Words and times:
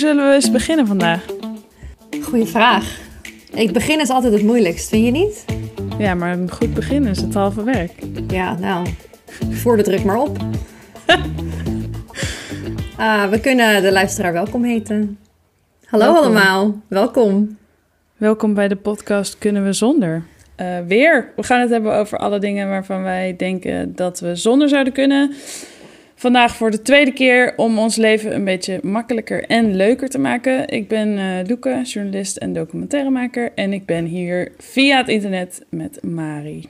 zullen 0.00 0.28
we 0.28 0.34
eens 0.34 0.50
beginnen 0.50 0.86
vandaag? 0.86 1.24
Goeie 2.22 2.46
vraag. 2.46 2.98
Ik 3.54 3.72
begin 3.72 4.00
is 4.00 4.08
altijd 4.08 4.32
het 4.32 4.42
moeilijkst, 4.42 4.88
vind 4.88 5.04
je 5.04 5.10
niet? 5.10 5.44
Ja, 5.98 6.14
maar 6.14 6.32
een 6.32 6.50
goed 6.50 6.74
begin 6.74 7.06
is 7.06 7.20
het 7.20 7.34
halve 7.34 7.64
werk. 7.64 7.92
Ja, 8.28 8.56
nou, 8.58 8.86
voor 9.50 9.76
de 9.76 9.82
druk 9.82 10.04
maar 10.04 10.18
op. 10.18 10.36
Ah, 12.96 13.30
we 13.30 13.40
kunnen 13.40 13.82
de 13.82 13.92
luisteraar 13.92 14.32
welkom 14.32 14.64
heten. 14.64 15.18
Hallo 15.84 16.04
Welkom. 16.04 16.24
allemaal, 16.24 16.80
welkom. 16.88 17.58
Welkom 18.16 18.54
bij 18.54 18.68
de 18.68 18.76
podcast 18.76 19.38
Kunnen 19.38 19.64
we 19.64 19.72
zonder? 19.72 20.22
Eh, 20.56 20.78
weer, 20.86 21.32
we 21.36 21.42
gaan 21.42 21.60
het 21.60 21.70
hebben 21.70 21.94
over 21.94 22.18
alle 22.18 22.38
dingen 22.38 22.68
waarvan 22.68 23.02
wij 23.02 23.34
denken 23.36 23.96
dat 23.96 24.20
we 24.20 24.36
zonder 24.36 24.68
zouden 24.68 24.92
kunnen. 24.92 25.34
Vandaag 26.20 26.56
voor 26.56 26.70
de 26.70 26.82
tweede 26.82 27.12
keer 27.12 27.52
om 27.56 27.78
ons 27.78 27.96
leven 27.96 28.34
een 28.34 28.44
beetje 28.44 28.80
makkelijker 28.82 29.44
en 29.44 29.76
leuker 29.76 30.08
te 30.08 30.18
maken. 30.18 30.68
Ik 30.68 30.88
ben 30.88 31.46
Loeke, 31.46 31.82
journalist 31.84 32.36
en 32.36 32.52
documentairemaker. 32.52 33.52
En 33.54 33.72
ik 33.72 33.86
ben 33.86 34.04
hier 34.04 34.52
via 34.58 34.96
het 34.96 35.08
internet 35.08 35.64
met 35.68 36.02
Mari. 36.02 36.68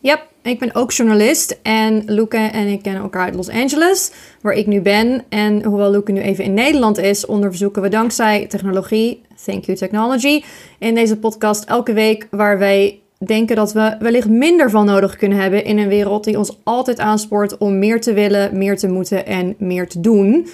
Ja, 0.00 0.22
ik 0.42 0.58
ben 0.58 0.74
ook 0.74 0.92
journalist 0.92 1.58
en 1.62 2.02
Luca 2.06 2.52
en 2.52 2.66
ik 2.66 2.82
kennen 2.82 3.02
elkaar 3.02 3.24
uit 3.24 3.34
Los 3.34 3.48
Angeles, 3.48 4.10
waar 4.40 4.54
ik 4.54 4.66
nu 4.66 4.80
ben. 4.80 5.24
En 5.28 5.64
hoewel 5.64 5.90
Luca 5.90 6.12
nu 6.12 6.20
even 6.20 6.44
in 6.44 6.54
Nederland 6.54 6.98
is, 6.98 7.26
onderzoeken 7.26 7.82
we 7.82 7.88
dankzij 7.88 8.46
technologie, 8.46 9.22
thank 9.44 9.64
you 9.64 9.78
technology, 9.78 10.42
in 10.78 10.94
deze 10.94 11.18
podcast 11.18 11.64
elke 11.64 11.92
week 11.92 12.26
waar 12.30 12.58
wij 12.58 13.00
denken 13.18 13.56
dat 13.56 13.72
we 13.72 13.96
wellicht 13.98 14.28
minder 14.28 14.70
van 14.70 14.86
nodig 14.86 15.16
kunnen 15.16 15.38
hebben 15.38 15.64
in 15.64 15.78
een 15.78 15.88
wereld 15.88 16.24
die 16.24 16.38
ons 16.38 16.58
altijd 16.64 16.98
aanspoort 16.98 17.58
om 17.58 17.78
meer 17.78 18.00
te 18.00 18.12
willen, 18.12 18.58
meer 18.58 18.76
te 18.78 18.88
moeten 18.88 19.26
en 19.26 19.54
meer 19.58 19.88
te 19.88 20.00
doen. 20.00 20.48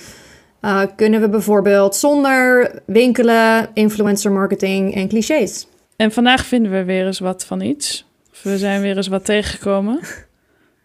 Uh, 0.62 0.80
kunnen 0.96 1.20
we 1.20 1.29
bijvoorbeeld 1.29 1.96
zonder 1.96 2.70
winkelen, 2.87 3.68
influencer 3.74 4.32
marketing 4.32 4.95
en 4.95 5.09
clichés. 5.09 5.66
En 5.96 6.12
vandaag 6.12 6.46
vinden 6.46 6.73
we 6.73 6.85
weer 6.85 7.07
eens 7.07 7.18
wat 7.18 7.45
van 7.45 7.60
iets. 7.60 8.07
Of 8.32 8.42
we 8.42 8.59
zijn 8.59 8.80
weer 8.80 8.96
eens 8.96 9.09
wat 9.09 9.24
tegengekomen. 9.24 10.01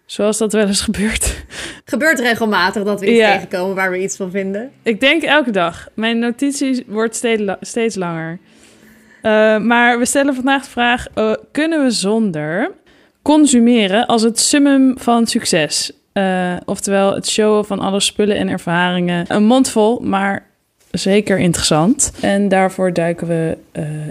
Zoals 0.06 0.38
dat 0.38 0.54
wel 0.54 0.68
eens 0.68 0.82
gebeurt. 0.82 1.46
Gebeurt 1.86 2.20
regelmatig 2.20 2.84
dat 2.84 3.00
we 3.00 3.06
iets 3.08 3.18
Ja. 3.20 3.34
tegenkomen 3.34 3.76
waar 3.76 3.92
we 3.92 4.02
iets 4.02 4.16
van 4.16 4.32
vinden. 4.32 4.72
Ik 4.84 5.00
denk 5.00 5.24
elke 5.24 5.52
dag. 5.52 5.88
Mijn 5.94 6.20
notitie 6.20 6.84
wordt 6.88 7.16
steeds, 7.16 7.42
la- 7.42 7.58
steeds 7.62 7.96
langer. 7.96 8.40
Eh, 9.22 9.58
maar 9.58 10.00
we 10.00 10.06
stellen 10.06 10.36
vandaag 10.36 10.64
de 10.64 10.70
vraag: 10.70 11.08
eh, 11.14 11.32
kunnen 11.52 11.84
we 11.84 11.92
zonder 11.92 12.72
consumeren 13.22 14.06
als 14.06 14.22
het 14.22 14.40
summum 14.40 14.94
van 14.98 15.28
succes? 15.28 15.92
Eh, 16.14 16.54
oftewel 16.66 17.14
het 17.16 17.28
showen 17.28 17.66
van 17.66 17.80
alle 17.80 18.00
spullen 18.00 18.38
en 18.38 18.50
ervaringen. 18.50 19.26
Een 19.28 19.46
mond 19.46 19.70
vol, 19.70 20.00
maar 20.00 20.46
zeker 20.92 21.40
interessant. 21.40 22.14
En 22.22 22.48
daarvoor 22.48 22.94
duiken 22.94 23.28
we 23.28 23.58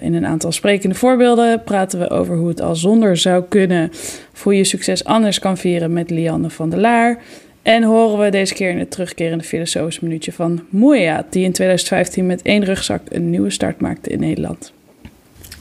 in 0.01 0.14
een 0.14 0.27
aantal 0.27 0.53
sprekende 0.53 0.95
voorbeelden. 0.95 1.62
Praten 1.62 1.98
we 1.98 2.11
over 2.11 2.36
hoe 2.36 2.48
het 2.48 2.61
al 2.61 2.77
zonder 2.77 3.17
zou 3.17 3.45
kunnen. 3.48 3.91
Of 4.33 4.42
hoe 4.42 4.56
je 4.56 4.64
succes 4.64 5.05
anders 5.05 5.39
kan 5.39 5.56
vieren 5.56 5.92
met 5.92 6.11
Lianne 6.11 6.51
van 6.51 6.70
der 6.70 6.79
Laar. 6.79 7.19
En 7.62 7.83
horen 7.83 8.19
we 8.25 8.31
deze 8.31 8.55
keer 8.55 8.70
in 8.70 8.79
het 8.79 8.91
terugkerende 8.91 9.45
filosofische 9.45 10.05
minuutje 10.05 10.33
van 10.33 10.64
Moeja, 10.69 11.27
die 11.31 11.45
in 11.45 11.53
2015 11.53 12.27
met 12.27 12.42
één 12.42 12.64
rugzak 12.64 13.03
een 13.09 13.31
nieuwe 13.31 13.51
start 13.51 13.81
maakte 13.81 14.11
in 14.11 14.20
Nederland. 14.20 14.73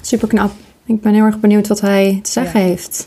Super 0.07 0.27
knap. 0.27 0.51
Ik 0.85 1.01
ben 1.01 1.13
heel 1.13 1.23
erg 1.25 1.39
benieuwd 1.39 1.67
wat 1.67 1.81
hij 1.81 2.19
te 2.23 2.31
zeggen 2.31 2.59
Ja. 2.59 2.65
heeft. 2.65 3.05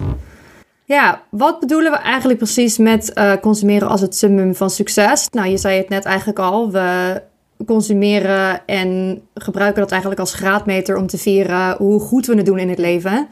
Ja, 0.84 1.23
wat 1.31 1.61
bedoelen 1.61 1.93
we 1.93 1.98
eigenlijk 1.98 2.39
precies 2.39 2.79
met 2.79 3.12
eh, 3.12 3.33
consumeren 3.41 3.89
als 3.89 4.01
het 4.01 4.17
summum 4.17 4.55
van 4.55 4.70
succes? 4.70 5.28
Nou, 5.31 5.48
je 5.48 5.56
zei 5.56 5.78
het 5.78 5.89
net 5.89 6.05
eigenlijk 6.05 6.39
al. 6.39 6.71
We 6.71 7.23
consumeren 7.67 8.67
en 8.67 9.21
gebruiken 9.34 9.81
dat 9.81 9.91
eigenlijk 9.91 10.21
als 10.21 10.34
graadmeter 10.34 10.97
om 10.97 11.06
te 11.06 11.19
vieren 11.19 11.77
hoe 11.77 12.00
goed 12.00 12.27
we 12.27 12.37
het 12.37 12.47
doen 12.47 12.59
in 12.59 12.69
het 12.69 12.78
leven. 12.78 13.28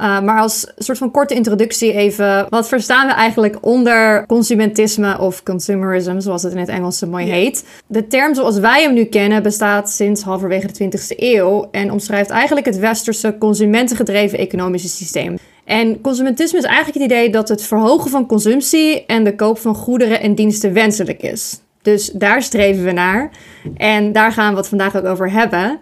Uh, 0.00 0.20
maar 0.20 0.40
als 0.40 0.72
soort 0.76 0.98
van 0.98 1.10
korte 1.10 1.34
introductie 1.34 1.92
even, 1.92 2.46
wat 2.48 2.68
verstaan 2.68 3.06
we 3.06 3.12
eigenlijk 3.12 3.56
onder 3.60 4.26
consumentisme 4.26 5.18
of 5.18 5.42
consumerism, 5.42 6.20
zoals 6.20 6.42
het 6.42 6.52
in 6.52 6.58
het 6.58 6.68
Engels 6.68 6.98
zo 6.98 7.06
mooi 7.06 7.26
heet? 7.26 7.64
De 7.86 8.06
term 8.06 8.34
zoals 8.34 8.58
wij 8.58 8.82
hem 8.82 8.94
nu 8.94 9.04
kennen 9.04 9.42
bestaat 9.42 9.90
sinds 9.90 10.22
halverwege 10.22 10.66
de 10.66 10.84
20e 10.84 11.16
eeuw 11.16 11.68
en 11.70 11.92
omschrijft 11.92 12.30
eigenlijk 12.30 12.66
het 12.66 12.78
westerse 12.78 13.36
consumentengedreven 13.38 14.38
economische 14.38 14.88
systeem. 14.88 15.38
En 15.64 16.00
consumentisme 16.00 16.58
is 16.58 16.64
eigenlijk 16.64 16.98
het 16.98 17.04
idee 17.12 17.30
dat 17.30 17.48
het 17.48 17.62
verhogen 17.62 18.10
van 18.10 18.26
consumptie 18.26 19.06
en 19.06 19.24
de 19.24 19.34
koop 19.34 19.58
van 19.58 19.74
goederen 19.74 20.20
en 20.20 20.34
diensten 20.34 20.72
wenselijk 20.72 21.22
is. 21.22 21.60
Dus 21.82 22.10
daar 22.10 22.42
streven 22.42 22.84
we 22.84 22.92
naar 22.92 23.30
en 23.76 24.12
daar 24.12 24.32
gaan 24.32 24.52
we 24.52 24.58
het 24.58 24.68
vandaag 24.68 24.96
ook 24.96 25.04
over 25.04 25.30
hebben. 25.30 25.78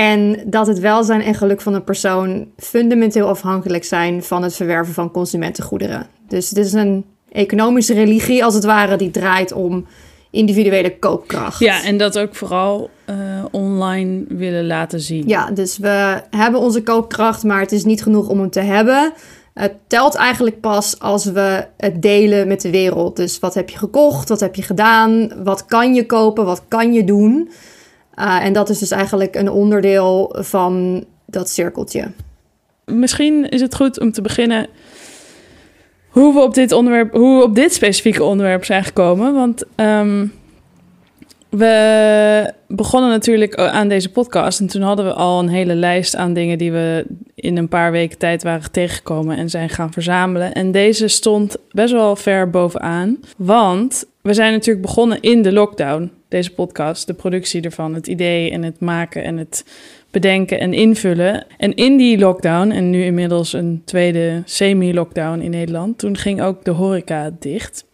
En 0.00 0.42
dat 0.46 0.66
het 0.66 0.78
welzijn 0.78 1.22
en 1.22 1.34
geluk 1.34 1.60
van 1.60 1.74
een 1.74 1.84
persoon 1.84 2.46
fundamenteel 2.56 3.28
afhankelijk 3.28 3.84
zijn 3.84 4.22
van 4.22 4.42
het 4.42 4.56
verwerven 4.56 4.94
van 4.94 5.10
consumentengoederen. 5.10 6.06
Dus 6.28 6.48
het 6.48 6.58
is 6.58 6.72
een 6.72 7.04
economische 7.32 7.94
religie 7.94 8.44
als 8.44 8.54
het 8.54 8.64
ware 8.64 8.96
die 8.96 9.10
draait 9.10 9.52
om 9.52 9.86
individuele 10.30 10.98
koopkracht. 10.98 11.58
Ja, 11.58 11.84
en 11.84 11.96
dat 11.96 12.18
ook 12.18 12.34
vooral 12.34 12.90
eh, 13.04 13.16
online 13.50 14.24
willen 14.28 14.66
laten 14.66 15.00
zien. 15.00 15.28
Ja, 15.28 15.50
dus 15.50 15.78
we 15.78 16.22
hebben 16.30 16.60
onze 16.60 16.82
koopkracht, 16.82 17.44
maar 17.44 17.60
het 17.60 17.72
is 17.72 17.84
niet 17.84 18.02
genoeg 18.02 18.28
om 18.28 18.40
hem 18.40 18.50
te 18.50 18.60
hebben. 18.60 19.12
Het 19.54 19.74
telt 19.86 20.14
eigenlijk 20.14 20.60
pas 20.60 20.98
als 20.98 21.24
we 21.24 21.66
het 21.76 22.02
delen 22.02 22.48
met 22.48 22.60
de 22.60 22.70
wereld. 22.70 23.16
Dus 23.16 23.38
wat 23.38 23.54
heb 23.54 23.70
je 23.70 23.78
gekocht? 23.78 24.28
Wat 24.28 24.40
heb 24.40 24.54
je 24.54 24.62
gedaan? 24.62 25.32
Wat 25.44 25.64
kan 25.64 25.94
je 25.94 26.06
kopen? 26.06 26.44
Wat 26.44 26.62
kan 26.68 26.92
je 26.92 27.04
doen? 27.04 27.50
Uh, 28.20 28.44
en 28.44 28.52
dat 28.52 28.68
is 28.68 28.78
dus 28.78 28.90
eigenlijk 28.90 29.34
een 29.34 29.50
onderdeel 29.50 30.36
van 30.38 31.04
dat 31.26 31.48
cirkeltje. 31.48 32.10
Misschien 32.84 33.48
is 33.48 33.60
het 33.60 33.74
goed 33.74 34.00
om 34.00 34.12
te 34.12 34.22
beginnen 34.22 34.66
hoe 36.08 36.34
we 36.34 36.40
op 36.40 36.54
dit 36.54 36.72
onderwerp, 36.72 37.12
hoe 37.12 37.38
we 37.38 37.44
op 37.44 37.54
dit 37.54 37.72
specifieke 37.72 38.22
onderwerp 38.22 38.64
zijn 38.64 38.84
gekomen. 38.84 39.34
Want 39.34 39.64
ehm, 39.74 40.26
we 41.50 42.52
begonnen 42.68 43.10
natuurlijk 43.10 43.54
aan 43.54 43.88
deze 43.88 44.10
podcast 44.10 44.60
en 44.60 44.66
toen 44.66 44.82
hadden 44.82 45.04
we 45.04 45.12
al 45.12 45.38
een 45.38 45.48
hele 45.48 45.74
lijst 45.74 46.16
aan 46.16 46.32
dingen 46.32 46.58
die 46.58 46.72
we 46.72 47.06
in 47.34 47.56
een 47.56 47.68
paar 47.68 47.92
weken 47.92 48.18
tijd 48.18 48.42
waren 48.42 48.70
tegengekomen 48.70 49.36
en 49.36 49.50
zijn 49.50 49.68
gaan 49.68 49.92
verzamelen. 49.92 50.52
En 50.52 50.72
deze 50.72 51.08
stond 51.08 51.56
best 51.70 51.92
wel 51.92 52.16
ver 52.16 52.50
bovenaan, 52.50 53.18
want 53.36 54.04
we 54.20 54.34
zijn 54.34 54.52
natuurlijk 54.52 54.86
begonnen 54.86 55.20
in 55.20 55.42
de 55.42 55.52
lockdown. 55.52 56.10
Deze 56.28 56.54
podcast, 56.54 57.06
de 57.06 57.14
productie 57.14 57.62
ervan, 57.62 57.94
het 57.94 58.06
idee 58.06 58.50
en 58.50 58.62
het 58.62 58.80
maken 58.80 59.24
en 59.24 59.36
het 59.36 59.64
bedenken 60.10 60.60
en 60.60 60.72
invullen. 60.72 61.46
En 61.58 61.74
in 61.74 61.96
die 61.96 62.18
lockdown, 62.18 62.70
en 62.70 62.90
nu 62.90 63.04
inmiddels 63.04 63.52
een 63.52 63.82
tweede 63.84 64.42
semi-lockdown 64.44 65.40
in 65.40 65.50
Nederland, 65.50 65.98
toen 65.98 66.16
ging 66.16 66.42
ook 66.42 66.64
de 66.64 66.70
horeca 66.70 67.30
dicht. 67.38 67.84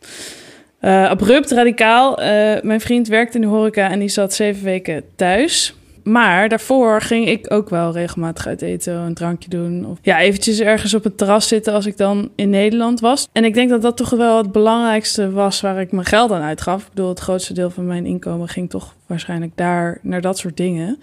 Uh, 0.81 1.09
abrupt, 1.09 1.51
radicaal. 1.51 2.21
Uh, 2.21 2.27
mijn 2.63 2.81
vriend 2.81 3.09
werkte 3.09 3.37
in 3.37 3.41
de 3.41 3.47
horeca 3.47 3.91
en 3.91 3.99
die 3.99 4.09
zat 4.09 4.35
zeven 4.35 4.65
weken 4.65 5.03
thuis. 5.17 5.75
Maar 6.07 6.49
daarvoor 6.49 7.01
ging 7.01 7.29
ik 7.29 7.53
ook 7.53 7.71
wel 7.71 7.93
regelmatig 7.93 8.47
uit 8.47 8.63
eten, 8.63 8.95
een 8.95 9.15
drankje 9.15 9.49
doen. 9.49 9.87
Of 9.87 9.99
ja, 10.03 10.21
eventjes 10.21 10.61
ergens 10.61 10.95
op 10.95 11.05
het 11.05 11.19
terras 11.19 11.49
zitten 11.49 11.73
als 11.73 11.87
ik 11.87 11.97
dan 11.97 12.31
in 12.35 12.51
Nederland 12.51 13.01
was. 13.01 13.29
En 13.33 13.45
ik 13.45 13.55
denk 13.55 13.71
dat 13.71 13.83
dat 13.83 13.97
toch 13.97 14.11
wel 14.11 14.37
het 14.37 14.53
belangrijkste 14.53 15.31
was 15.31 15.61
waar 15.61 15.81
ik 15.81 15.93
mijn 15.93 16.07
geld 16.07 16.33
aan 16.33 16.43
uitgaf. 16.43 16.83
Ik 16.83 16.89
bedoel, 16.89 17.09
het 17.09 17.21
grootste 17.21 17.53
deel 17.53 17.71
van 17.71 17.87
mijn 17.87 18.07
inkomen 18.07 18.49
ging 18.49 18.71
toch 18.71 18.95
waarschijnlijk 19.07 19.53
daar 19.55 19.99
naar 20.03 20.21
dat 20.21 20.39
soort 20.39 20.57
dingen. 20.57 20.99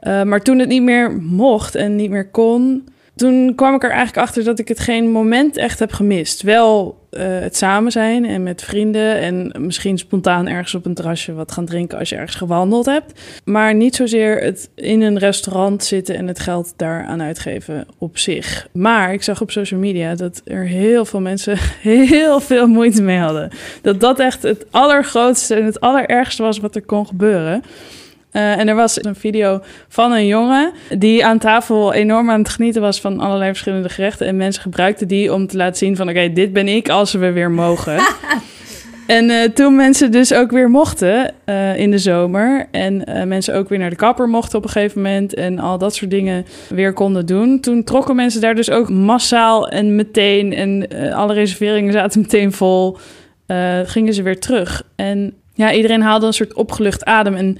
Uh, 0.00 0.22
maar 0.22 0.40
toen 0.40 0.58
het 0.58 0.68
niet 0.68 0.82
meer 0.82 1.12
mocht 1.12 1.74
en 1.74 1.96
niet 1.96 2.10
meer 2.10 2.30
kon, 2.30 2.88
toen 3.14 3.54
kwam 3.54 3.74
ik 3.74 3.82
er 3.82 3.90
eigenlijk 3.90 4.26
achter 4.26 4.44
dat 4.44 4.58
ik 4.58 4.68
het 4.68 4.80
geen 4.80 5.10
moment 5.10 5.56
echt 5.56 5.78
heb 5.78 5.92
gemist. 5.92 6.42
Wel 6.42 6.98
uh, 7.16 7.22
het 7.40 7.56
samen 7.56 7.92
zijn 7.92 8.24
en 8.24 8.42
met 8.42 8.62
vrienden 8.62 9.20
en 9.20 9.52
misschien 9.58 9.98
spontaan 9.98 10.48
ergens 10.48 10.74
op 10.74 10.86
een 10.86 10.94
terrasje 10.94 11.32
wat 11.32 11.52
gaan 11.52 11.64
drinken 11.64 11.98
als 11.98 12.08
je 12.08 12.16
ergens 12.16 12.36
gewandeld 12.36 12.86
hebt. 12.86 13.20
Maar 13.44 13.74
niet 13.74 13.94
zozeer 13.94 14.42
het 14.42 14.70
in 14.74 15.02
een 15.02 15.18
restaurant 15.18 15.84
zitten 15.84 16.16
en 16.16 16.26
het 16.26 16.40
geld 16.40 16.72
daaraan 16.76 17.22
uitgeven 17.22 17.86
op 17.98 18.18
zich. 18.18 18.68
Maar 18.72 19.12
ik 19.12 19.22
zag 19.22 19.40
op 19.40 19.50
social 19.50 19.80
media 19.80 20.14
dat 20.14 20.42
er 20.44 20.66
heel 20.66 21.04
veel 21.04 21.20
mensen 21.20 21.58
heel 21.82 22.40
veel 22.40 22.66
moeite 22.66 23.02
mee 23.02 23.18
hadden. 23.18 23.50
Dat 23.82 24.00
dat 24.00 24.18
echt 24.18 24.42
het 24.42 24.66
allergrootste 24.70 25.54
en 25.54 25.64
het 25.64 25.80
allerergste 25.80 26.42
was 26.42 26.58
wat 26.58 26.74
er 26.74 26.82
kon 26.82 27.06
gebeuren. 27.06 27.62
Uh, 28.36 28.58
en 28.58 28.68
er 28.68 28.74
was 28.74 29.04
een 29.04 29.14
video 29.14 29.60
van 29.88 30.12
een 30.12 30.26
jongen 30.26 30.72
die 30.98 31.24
aan 31.24 31.38
tafel 31.38 31.92
enorm 31.92 32.30
aan 32.30 32.38
het 32.38 32.48
genieten 32.48 32.82
was 32.82 33.00
van 33.00 33.20
allerlei 33.20 33.50
verschillende 33.50 33.88
gerechten. 33.88 34.26
En 34.26 34.36
mensen 34.36 34.62
gebruikten 34.62 35.08
die 35.08 35.32
om 35.32 35.46
te 35.46 35.56
laten 35.56 35.76
zien 35.76 35.96
van 35.96 36.08
oké, 36.08 36.18
okay, 36.18 36.32
dit 36.32 36.52
ben 36.52 36.68
ik 36.68 36.88
als 36.88 37.12
we 37.12 37.32
weer 37.32 37.50
mogen. 37.50 37.98
en 39.06 39.30
uh, 39.30 39.42
toen 39.42 39.76
mensen 39.76 40.10
dus 40.10 40.34
ook 40.34 40.50
weer 40.50 40.70
mochten 40.70 41.34
uh, 41.46 41.78
in 41.78 41.90
de 41.90 41.98
zomer 41.98 42.66
en 42.70 43.04
mensen 43.28 43.54
ook 43.54 43.68
weer 43.68 43.78
naar 43.78 43.90
de 43.90 43.96
kapper 43.96 44.28
mochten 44.28 44.58
op 44.58 44.64
een 44.64 44.70
gegeven 44.70 45.02
moment 45.02 45.34
en 45.34 45.58
al 45.58 45.78
dat 45.78 45.94
soort 45.94 46.10
dingen 46.10 46.46
weer 46.68 46.92
konden 46.92 47.26
doen. 47.26 47.60
Toen 47.60 47.84
trokken 47.84 48.16
mensen 48.16 48.40
daar 48.40 48.54
dus 48.54 48.70
ook 48.70 48.90
massaal 48.90 49.68
en 49.68 49.96
meteen 49.96 50.52
en 50.52 50.88
alle 51.12 51.32
reserveringen 51.32 51.92
zaten 51.92 52.20
meteen 52.20 52.52
vol. 52.52 52.96
gingen 53.84 54.14
ze 54.14 54.22
weer 54.22 54.40
terug. 54.40 54.82
En 54.96 55.34
Ja, 55.54 55.72
iedereen 55.72 56.02
haalde 56.02 56.26
een 56.26 56.32
soort 56.32 56.54
opgelucht 56.54 57.04
adem. 57.04 57.34
En 57.34 57.58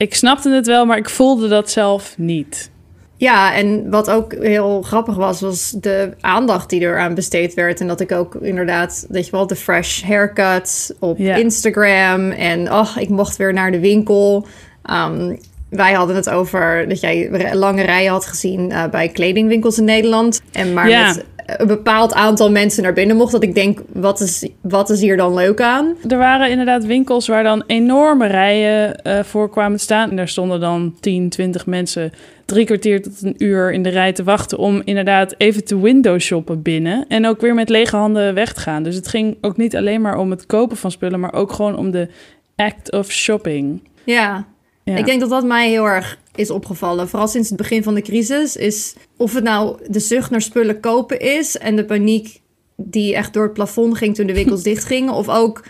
ik 0.00 0.14
snapte 0.14 0.50
het 0.50 0.66
wel, 0.66 0.84
maar 0.86 0.96
ik 0.96 1.08
voelde 1.10 1.48
dat 1.48 1.70
zelf 1.70 2.14
niet. 2.16 2.70
Ja, 3.16 3.54
en 3.54 3.90
wat 3.90 4.10
ook 4.10 4.34
heel 4.34 4.82
grappig 4.82 5.14
was, 5.16 5.40
was 5.40 5.70
de 5.70 6.10
aandacht 6.20 6.70
die 6.70 6.80
er 6.84 6.98
aan 6.98 7.14
besteed 7.14 7.54
werd. 7.54 7.80
En 7.80 7.86
dat 7.86 8.00
ik 8.00 8.12
ook 8.12 8.34
inderdaad, 8.34 9.06
weet 9.08 9.24
je 9.24 9.30
wel, 9.30 9.46
de 9.46 9.56
fresh 9.56 10.02
haircut 10.02 10.94
op 10.98 11.18
Ja. 11.18 11.34
Instagram. 11.34 12.30
En 12.30 12.68
ach, 12.68 12.98
ik 12.98 13.08
mocht 13.08 13.36
weer 13.36 13.52
naar 13.52 13.70
de 13.70 13.80
winkel. 13.80 14.46
Ehm, 14.82 15.34
wij 15.70 15.92
hadden 15.92 16.16
het 16.16 16.30
over 16.30 16.88
dat 16.88 17.00
jij 17.00 17.30
lange 17.54 17.82
rijen 17.82 18.10
had 18.10 18.26
gezien 18.26 18.70
eh, 18.72 18.84
bij 18.90 19.08
kledingwinkels 19.08 19.78
in 19.78 19.84
Nederland. 19.84 20.42
En 20.52 20.72
maar 20.72 20.88
Ja. 20.88 21.06
met 21.06 21.24
een 21.56 21.66
bepaald 21.66 22.14
aantal 22.14 22.50
mensen 22.50 22.82
naar 22.82 22.92
binnen 22.92 23.16
mocht. 23.16 23.32
Dat 23.32 23.42
ik 23.42 23.54
denk, 23.54 23.80
wat 23.92 24.20
is, 24.20 24.48
wat 24.60 24.90
is 24.90 25.00
hier 25.00 25.16
dan 25.16 25.34
leuk 25.34 25.60
aan? 25.60 25.96
Er 26.08 26.18
waren 26.18 26.50
inderdaad 26.50 26.84
winkels 26.84 27.28
waar 27.28 27.42
dan 27.42 27.64
enorme 27.66 28.26
rijen 28.26 29.02
eh, 29.02 29.22
voor 29.22 29.50
kwamen 29.50 29.80
staan. 29.80 30.10
En 30.10 30.16
daar 30.16 30.28
stonden 30.28 30.60
dan 30.60 30.94
10, 31.00 31.28
20 31.28 31.66
mensen 31.66 32.12
drie 32.44 32.64
kwartier 32.64 33.02
tot 33.02 33.22
een 33.22 33.34
uur 33.38 33.72
in 33.72 33.82
de 33.82 33.88
rij 33.88 34.12
te 34.12 34.24
wachten... 34.24 34.58
om 34.58 34.82
inderdaad 34.84 35.34
even 35.38 35.64
te 35.64 35.80
window 35.80 36.20
shoppen 36.20 36.62
binnen. 36.62 37.04
En 37.08 37.26
ook 37.26 37.40
weer 37.40 37.54
met 37.54 37.68
lege 37.68 37.96
handen 37.96 38.34
weg 38.34 38.52
te 38.52 38.60
gaan. 38.60 38.82
Dus 38.82 38.94
het 38.94 39.08
ging 39.08 39.36
ook 39.40 39.56
niet 39.56 39.76
alleen 39.76 40.00
maar 40.00 40.18
om 40.18 40.30
het 40.30 40.46
kopen 40.46 40.76
van 40.76 40.90
spullen... 40.90 41.20
maar 41.20 41.32
ook 41.32 41.52
gewoon 41.52 41.76
om 41.76 41.90
de 41.90 42.08
act 42.56 42.92
of 42.92 43.10
shopping. 43.10 43.82
Ja, 44.04 44.46
Ja. 44.90 44.96
Ik 44.96 45.06
denk 45.06 45.20
dat 45.20 45.30
dat 45.30 45.44
mij 45.44 45.68
heel 45.68 45.84
erg 45.84 46.18
is 46.34 46.50
opgevallen. 46.50 47.08
Vooral 47.08 47.28
sinds 47.28 47.48
het 47.48 47.58
begin 47.58 47.82
van 47.82 47.94
de 47.94 48.02
crisis. 48.02 48.56
Is 48.56 48.94
of 49.16 49.34
het 49.34 49.44
nou 49.44 49.76
de 49.88 50.00
zucht 50.00 50.30
naar 50.30 50.42
spullen 50.42 50.80
kopen 50.80 51.20
is. 51.20 51.58
En 51.58 51.76
de 51.76 51.84
paniek 51.84 52.40
die 52.76 53.14
echt 53.14 53.32
door 53.32 53.42
het 53.42 53.52
plafond 53.52 53.96
ging 53.96 54.14
toen 54.14 54.26
de 54.26 54.34
winkels 54.34 54.62
dichtgingen. 54.72 55.14
Of 55.14 55.28
ook 55.28 55.62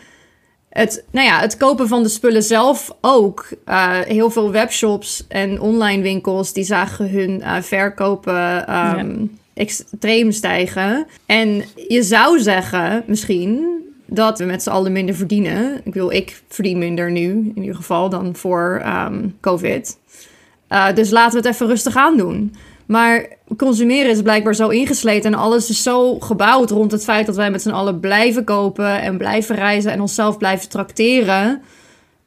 het, 0.68 1.04
nou 1.10 1.26
ja, 1.26 1.40
het 1.40 1.56
kopen 1.56 1.88
van 1.88 2.02
de 2.02 2.08
spullen 2.08 2.42
zelf 2.42 2.96
ook. 3.00 3.48
Uh, 3.66 3.98
heel 3.98 4.30
veel 4.30 4.50
webshops 4.50 5.24
en 5.28 5.60
online 5.60 6.02
winkels 6.02 6.52
die 6.52 6.64
zagen 6.64 7.10
hun 7.10 7.40
uh, 7.40 7.56
verkopen 7.60 8.76
um, 8.98 9.38
extreem 9.54 10.32
stijgen. 10.32 11.06
En 11.26 11.64
je 11.88 12.02
zou 12.02 12.40
zeggen, 12.40 13.02
misschien, 13.06 13.80
dat 14.10 14.38
we 14.38 14.44
met 14.44 14.62
z'n 14.62 14.70
allen 14.70 14.92
minder 14.92 15.14
verdienen. 15.14 15.80
Ik 15.84 15.94
wil, 15.94 16.10
ik 16.10 16.42
verdien 16.48 16.78
minder 16.78 17.10
nu, 17.10 17.52
in 17.54 17.60
ieder 17.60 17.76
geval, 17.76 18.08
dan 18.08 18.36
voor 18.36 18.82
um, 18.86 19.36
COVID. 19.40 19.98
Uh, 20.68 20.94
dus 20.94 21.10
laten 21.10 21.40
we 21.40 21.46
het 21.46 21.54
even 21.54 21.66
rustig 21.66 21.96
aan 21.96 22.16
doen. 22.16 22.54
Maar 22.86 23.28
consumeren 23.56 24.10
is 24.10 24.22
blijkbaar 24.22 24.54
zo 24.54 24.68
ingesleten 24.68 25.32
en 25.32 25.38
alles 25.38 25.70
is 25.70 25.82
zo 25.82 26.20
gebouwd 26.20 26.70
rond 26.70 26.92
het 26.92 27.04
feit 27.04 27.26
dat 27.26 27.36
wij 27.36 27.50
met 27.50 27.62
z'n 27.62 27.70
allen 27.70 28.00
blijven 28.00 28.44
kopen 28.44 29.00
en 29.00 29.18
blijven 29.18 29.54
reizen 29.56 29.92
en 29.92 30.00
onszelf 30.00 30.38
blijven 30.38 30.68
trakteren. 30.68 31.62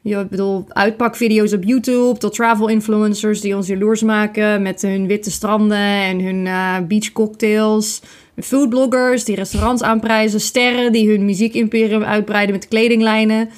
Je 0.00 0.26
bedoel, 0.30 0.64
uitpakvideo's 0.68 1.52
op 1.52 1.64
YouTube 1.64 2.18
tot 2.18 2.34
travel 2.34 2.68
influencers 2.68 3.40
die 3.40 3.56
ons 3.56 3.66
jaloers 3.66 4.02
maken 4.02 4.62
met 4.62 4.82
hun 4.82 5.06
witte 5.06 5.30
stranden 5.30 5.78
en 5.78 6.20
hun 6.20 6.46
uh, 6.46 6.76
beach 6.88 7.12
cocktails. 7.12 8.00
Foodbloggers 8.36 9.24
die 9.24 9.34
restaurants 9.34 9.82
aanprijzen, 9.82 10.40
sterren 10.40 10.92
die 10.92 11.10
hun 11.10 11.24
muziekimperium 11.24 12.02
uitbreiden 12.02 12.54
met 12.54 12.68
kledinglijnen. 12.68 13.50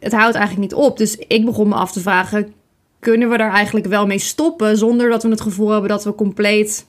Het 0.00 0.12
houdt 0.12 0.34
eigenlijk 0.36 0.70
niet 0.70 0.80
op. 0.80 0.96
Dus 0.96 1.16
ik 1.16 1.44
begon 1.44 1.68
me 1.68 1.74
af 1.74 1.92
te 1.92 2.00
vragen: 2.00 2.52
kunnen 2.98 3.30
we 3.30 3.36
daar 3.36 3.52
eigenlijk 3.52 3.86
wel 3.86 4.06
mee 4.06 4.18
stoppen 4.18 4.76
zonder 4.76 5.10
dat 5.10 5.22
we 5.22 5.28
het 5.28 5.40
gevoel 5.40 5.68
hebben 5.68 5.88
dat 5.88 6.04
we 6.04 6.14
compleet 6.14 6.84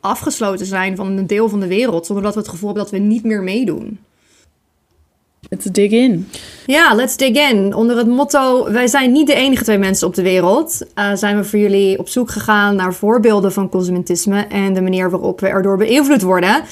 afgesloten 0.00 0.66
zijn 0.66 0.96
van 0.96 1.06
een 1.06 1.26
deel 1.26 1.48
van 1.48 1.60
de 1.60 1.66
wereld, 1.66 2.06
zonder 2.06 2.24
dat 2.24 2.34
we 2.34 2.40
het 2.40 2.48
gevoel 2.48 2.68
hebben 2.68 2.90
dat 2.90 3.00
we 3.00 3.06
niet 3.06 3.24
meer 3.24 3.42
meedoen? 3.42 3.98
Let's 5.50 5.64
dig 5.64 5.90
in. 5.90 6.28
Ja, 6.66 6.94
let's 6.94 7.16
dig 7.16 7.50
in. 7.50 7.74
Onder 7.74 7.96
het 7.96 8.06
motto: 8.06 8.72
Wij 8.72 8.86
zijn 8.86 9.12
niet 9.12 9.26
de 9.26 9.34
enige 9.34 9.64
twee 9.64 9.78
mensen 9.78 10.06
op 10.06 10.14
de 10.14 10.22
wereld. 10.22 10.86
Uh, 10.94 11.14
zijn 11.14 11.36
we 11.36 11.44
voor 11.44 11.58
jullie 11.58 11.98
op 11.98 12.08
zoek 12.08 12.30
gegaan 12.30 12.76
naar 12.76 12.94
voorbeelden 12.94 13.52
van 13.52 13.68
consumentisme 13.68 14.46
en 14.46 14.74
de 14.74 14.80
manier 14.80 15.10
waarop 15.10 15.40
we 15.40 15.48
erdoor 15.48 15.76
beïnvloed 15.76 16.22
worden. 16.22 16.62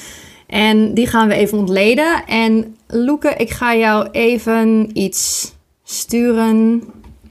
En 0.47 0.93
die 0.93 1.07
gaan 1.07 1.27
we 1.27 1.33
even 1.33 1.57
ontleden. 1.57 2.25
En 2.25 2.75
Loeke, 2.87 3.33
ik 3.37 3.49
ga 3.49 3.75
jou 3.75 4.07
even 4.11 4.89
iets 4.93 5.53
sturen 5.83 6.83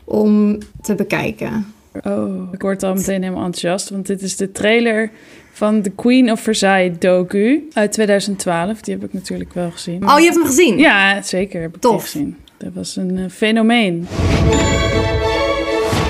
om 0.05 0.59
te 0.83 0.95
bekijken. 0.95 1.75
Oh, 2.03 2.53
ik 2.53 2.63
word 2.63 2.83
al 2.83 2.95
meteen 2.95 3.23
helemaal 3.23 3.45
enthousiast, 3.45 3.91
want 3.91 4.07
dit 4.07 4.23
is 4.23 4.37
de 4.37 4.53
trailer 4.53 5.11
van 5.57 5.83
The 5.83 5.91
Queen 5.91 6.31
of 6.31 6.41
Versailles 6.41 6.99
docu 6.99 7.69
uit 7.73 7.93
2012. 7.93 8.81
Die 8.81 8.95
heb 8.95 9.05
ik 9.05 9.13
natuurlijk 9.13 9.55
wel 9.55 9.71
gezien. 9.71 10.09
Oh, 10.09 10.19
je 10.19 10.25
hebt 10.25 10.37
hem 10.37 10.47
gezien? 10.47 10.79
Ja, 10.79 11.23
zeker 11.23 11.61
heb 11.61 11.75
ik 11.75 11.81
Tof. 11.81 12.03
gezien. 12.03 12.37
Dat 12.57 12.71
was 12.75 12.97
een 12.97 13.17
uh, 13.17 13.25
fenomeen. 13.31 14.07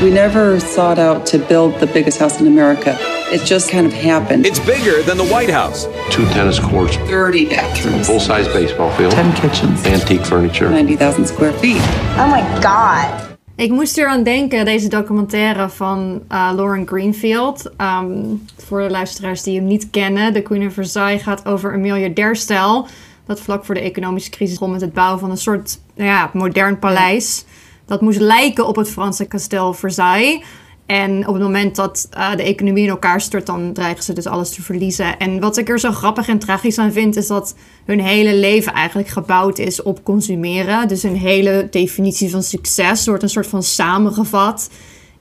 We 0.00 0.10
never 0.10 0.60
sought 0.60 0.98
out 0.98 1.26
to 1.26 1.38
build 1.48 1.78
the 1.78 1.86
biggest 1.92 2.18
house 2.18 2.38
in 2.38 2.46
America. 2.46 2.90
It 3.30 3.48
just 3.48 3.68
kind 3.68 3.86
of 3.86 4.02
happened. 4.02 4.46
It's 4.46 4.64
bigger 4.64 5.04
than 5.04 5.16
the 5.16 5.26
White 5.34 5.52
House. 5.52 5.86
Two 6.10 6.24
tennis 6.28 6.60
courts, 6.60 6.96
30 6.96 7.46
bathrooms, 7.46 8.06
full-size 8.06 8.48
baseball 8.48 8.90
field, 8.90 9.12
10 9.12 9.32
kitchens, 9.32 9.84
antique 9.84 10.24
furniture. 10.24 10.70
90,000 10.70 11.26
square 11.26 11.52
feet. 11.52 11.82
Oh 12.16 12.28
my 12.30 12.60
god. 12.60 13.25
Ik 13.56 13.70
moest 13.70 13.98
er 13.98 14.08
aan 14.08 14.22
denken, 14.22 14.64
deze 14.64 14.88
documentaire 14.88 15.68
van 15.68 16.22
uh, 16.32 16.50
Lauren 16.54 16.86
Greenfield. 16.86 17.70
Um, 17.80 18.44
voor 18.56 18.82
de 18.82 18.90
luisteraars 18.90 19.42
die 19.42 19.56
hem 19.56 19.66
niet 19.66 19.90
kennen. 19.90 20.32
The 20.32 20.40
Queen 20.40 20.66
of 20.66 20.72
Versailles 20.72 21.22
gaat 21.22 21.46
over 21.46 21.74
een 21.74 21.80
miljardairstel. 21.80 22.86
Dat 23.26 23.40
vlak 23.40 23.64
voor 23.64 23.74
de 23.74 23.80
economische 23.80 24.30
crisis 24.30 24.58
begon 24.58 24.72
met 24.72 24.80
het 24.80 24.92
bouwen 24.92 25.20
van 25.20 25.30
een 25.30 25.36
soort 25.36 25.78
nou 25.94 26.08
ja, 26.08 26.30
modern 26.32 26.78
paleis. 26.78 27.44
Dat 27.86 28.00
moest 28.00 28.20
lijken 28.20 28.66
op 28.66 28.76
het 28.76 28.90
Franse 28.90 29.24
kasteel 29.24 29.72
Versailles. 29.72 30.42
En 30.86 31.28
op 31.28 31.34
het 31.34 31.42
moment 31.42 31.76
dat 31.76 32.08
uh, 32.16 32.36
de 32.36 32.42
economie 32.42 32.82
in 32.84 32.90
elkaar 32.90 33.20
stort, 33.20 33.46
dan 33.46 33.72
dreigen 33.72 34.04
ze 34.04 34.12
dus 34.12 34.26
alles 34.26 34.50
te 34.50 34.62
verliezen. 34.62 35.18
En 35.18 35.40
wat 35.40 35.56
ik 35.56 35.68
er 35.68 35.80
zo 35.80 35.92
grappig 35.92 36.28
en 36.28 36.38
tragisch 36.38 36.78
aan 36.78 36.92
vind, 36.92 37.16
is 37.16 37.26
dat 37.26 37.54
hun 37.84 38.00
hele 38.00 38.34
leven 38.34 38.72
eigenlijk 38.72 39.08
gebouwd 39.08 39.58
is 39.58 39.82
op 39.82 40.04
consumeren. 40.04 40.88
Dus 40.88 41.02
hun 41.02 41.16
hele 41.16 41.68
definitie 41.70 42.30
van 42.30 42.42
succes 42.42 43.06
wordt 43.06 43.22
een 43.22 43.28
soort 43.28 43.46
van 43.46 43.62
samengevat 43.62 44.70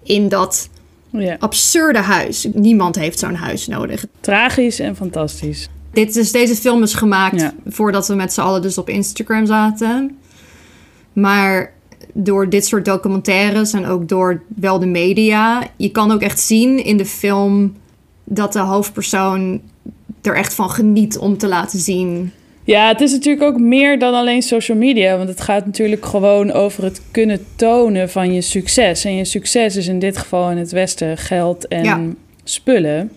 in 0.04 0.30
dat 0.30 0.70
ja. 1.10 1.36
absurde 1.40 2.00
huis. 2.00 2.48
Niemand 2.54 2.96
heeft 2.96 3.20
zo'n 3.20 3.36
huis 3.36 3.68
nodig. 3.68 4.06
Tragisch 4.20 4.80
en 4.80 4.96
fantastisch. 4.96 5.70
Dit 5.92 6.16
is, 6.16 6.32
deze 6.32 6.56
film 6.56 6.84
is 6.84 6.94
gemaakt 6.94 7.40
Ja. 7.42 7.54
voordat 7.68 8.08
we 8.08 8.16
met 8.16 8.34
z'n 8.34 8.42
allen 8.42 8.62
dus 8.62 8.78
op 8.78 8.90
Instagram 8.90 9.46
zaten. 9.46 10.18
Maar 11.14 11.74
door 12.18 12.50
dit 12.50 12.66
soort 12.66 12.86
documentaires 12.86 13.74
en 13.74 13.86
ook 13.86 14.10
door 14.10 14.42
wel 14.56 14.80
de 14.80 14.86
media, 14.86 15.64
je 15.76 15.90
kan 15.90 16.12
ook 16.12 16.22
echt 16.22 16.40
zien 16.40 16.84
in 16.86 16.98
de 16.98 17.06
film 17.06 17.76
dat 18.24 18.54
de 18.54 18.60
hoofdpersoon 18.60 19.62
er 20.22 20.36
echt 20.36 20.54
van 20.54 20.70
geniet 20.70 21.18
om 21.18 21.38
te 21.38 21.48
laten 21.48 21.80
zien. 21.80 22.32
Ja, 22.64 22.88
het 22.88 23.02
is 23.02 23.12
natuurlijk 23.12 23.46
ook 23.46 23.60
meer 23.60 24.00
dan 24.00 24.14
alleen 24.14 24.42
social 24.42 24.78
media. 24.78 25.18
Want 25.18 25.30
het 25.30 25.42
gaat 25.42 25.66
natuurlijk 25.66 26.06
gewoon 26.06 26.52
over 26.52 26.84
het 26.84 27.02
kunnen 27.12 27.40
tonen 27.56 28.10
van 28.10 28.34
je 28.34 28.42
succes. 28.42 29.06
En 29.06 29.16
je 29.16 29.26
succes 29.26 29.76
is 29.76 29.88
in 29.88 30.00
dit 30.00 30.18
geval 30.18 30.52
in 30.52 30.58
het 30.58 30.72
Westen 30.72 31.18
geld 31.18 31.68
en 31.68 31.84
Ja. 31.84 32.02
spullen. 32.44 33.12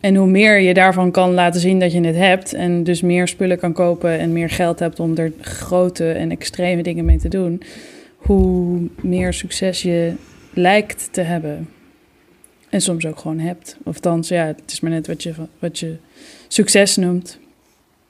En 0.00 0.14
hoe 0.14 0.26
meer 0.26 0.60
je 0.60 0.74
daarvan 0.74 1.10
kan 1.10 1.34
laten 1.34 1.60
zien 1.60 1.78
dat 1.80 1.92
je 1.92 2.00
het 2.00 2.16
hebt. 2.16 2.52
En 2.52 2.84
dus 2.84 3.00
meer 3.00 3.28
spullen 3.28 3.58
kan 3.58 3.72
kopen 3.72 4.18
en 4.18 4.32
meer 4.32 4.50
geld 4.50 4.78
hebt 4.78 5.00
om 5.00 5.16
er 5.16 5.32
grote 5.40 6.12
en 6.12 6.30
extreme 6.30 6.82
dingen 6.82 7.04
mee 7.04 7.18
te 7.18 7.28
doen. 7.28 7.62
Hoe 8.22 8.88
meer 9.00 9.32
succes 9.32 9.82
je 9.82 10.14
lijkt 10.52 11.08
te 11.12 11.20
hebben. 11.20 11.68
En 12.68 12.80
soms 12.80 13.06
ook 13.06 13.18
gewoon 13.18 13.38
hebt. 13.38 13.76
Of 13.84 14.00
dan, 14.00 14.24
ja, 14.26 14.44
het 14.44 14.62
is 14.66 14.80
maar 14.80 14.90
net 14.90 15.06
wat 15.06 15.22
je, 15.22 15.34
wat 15.58 15.78
je 15.78 15.96
succes 16.48 16.96
noemt. 16.96 17.38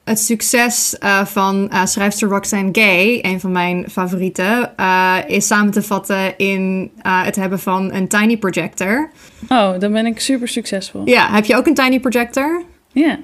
Het 0.03 0.19
succes 0.19 0.95
uh, 1.03 1.25
van 1.25 1.69
uh, 1.73 1.85
schrijfster 1.85 2.29
Roxane 2.29 2.69
Gay, 2.71 3.19
een 3.21 3.39
van 3.39 3.51
mijn 3.51 3.89
favorieten, 3.89 4.71
uh, 4.79 5.17
is 5.27 5.47
samen 5.47 5.71
te 5.71 5.81
vatten 5.81 6.37
in 6.37 6.91
het 7.01 7.35
hebben 7.35 7.59
van 7.59 7.93
een 7.93 8.07
tiny 8.07 8.37
projector. 8.37 9.11
Oh, 9.49 9.79
dan 9.79 9.91
ben 9.91 10.05
ik 10.05 10.19
super 10.19 10.47
succesvol. 10.47 11.01
Ja, 11.05 11.33
heb 11.33 11.45
je 11.45 11.55
ook 11.55 11.67
een 11.67 11.73
tiny 11.73 11.99
projector? 11.99 12.63
Ja. 12.91 13.19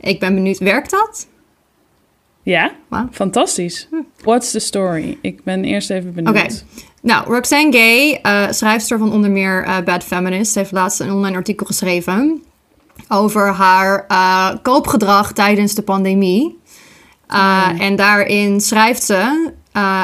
Ik 0.00 0.20
ben 0.20 0.34
benieuwd, 0.34 0.58
werkt 0.58 0.90
dat? 0.90 1.26
Ja, 2.42 2.70
Wow. 2.88 3.06
fantastisch. 3.10 3.88
What's 4.22 4.50
the 4.50 4.58
story? 4.58 5.18
Ik 5.20 5.44
ben 5.44 5.64
eerst 5.64 5.90
even 5.90 6.12
benieuwd. 6.14 6.36
Oké. 6.36 6.54
Nou, 7.02 7.32
Roxane 7.32 7.72
Gay, 7.72 8.20
uh, 8.22 8.52
schrijfster 8.52 8.98
van 8.98 9.12
onder 9.12 9.30
meer 9.30 9.64
uh, 9.66 9.78
Bad 9.84 10.04
Feminist, 10.04 10.54
heeft 10.54 10.72
laatst 10.72 11.00
een 11.00 11.10
online 11.12 11.36
artikel 11.36 11.66
geschreven 11.66 12.42
over 13.08 13.46
haar 13.52 14.04
uh, 14.08 14.50
koopgedrag 14.62 15.32
tijdens 15.32 15.74
de 15.74 15.82
pandemie. 15.82 16.60
En 17.78 17.96
daarin 17.96 18.60
schrijft 18.60 19.02
ze: 19.02 19.50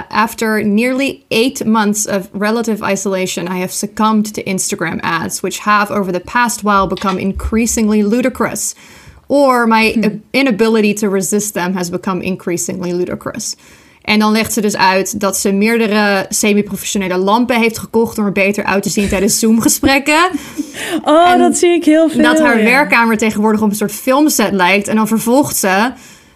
After 0.09 0.67
nearly 0.67 1.23
eight 1.29 1.65
months 1.65 2.07
of 2.07 2.29
relative 2.39 2.91
isolation, 2.91 3.47
I 3.47 3.59
have 3.61 3.73
succumbed 3.73 4.35
to 4.35 4.43
Instagram 4.43 4.99
ads, 5.01 5.41
which 5.41 5.59
have 5.59 5.93
over 5.93 6.13
the 6.13 6.21
past 6.33 6.63
while 6.63 6.87
become 6.87 7.21
increasingly 7.21 8.03
ludicrous. 8.03 8.75
Or 9.31 9.67
my 9.67 10.21
inability 10.31 10.93
to 10.95 11.09
resist 11.09 11.53
them 11.53 11.75
has 11.75 11.91
become 11.91 12.23
increasingly 12.23 12.93
ludicrous. 12.93 13.57
En 14.03 14.19
dan 14.19 14.33
legt 14.33 14.53
ze 14.53 14.61
dus 14.61 14.77
uit 14.77 15.21
dat 15.21 15.37
ze 15.37 15.53
meerdere 15.53 16.27
semi-professionele 16.29 17.17
lampen 17.17 17.57
heeft 17.57 17.79
gekocht 17.79 18.19
om 18.19 18.25
er 18.25 18.33
beter 18.33 18.65
uit 18.65 18.83
te 18.83 18.89
zien 18.89 19.09
tijdens 19.09 19.39
Zoom-gesprekken. 19.41 20.31
Oh, 21.05 21.31
En 21.31 21.39
dat 21.39 21.57
zie 21.57 21.71
ik 21.71 21.85
heel 21.85 22.09
veel. 22.09 22.23
dat 22.23 22.41
haar 22.41 22.59
ja. 22.59 22.65
werkkamer 22.65 23.17
tegenwoordig 23.17 23.63
op 23.63 23.71
een 23.71 23.77
soort 23.77 23.93
filmset 23.93 24.53
lijkt. 24.53 24.89
En 24.89 24.97
dan 24.97 25.09
vervolgt 25.09 25.57
ze... 25.57 25.91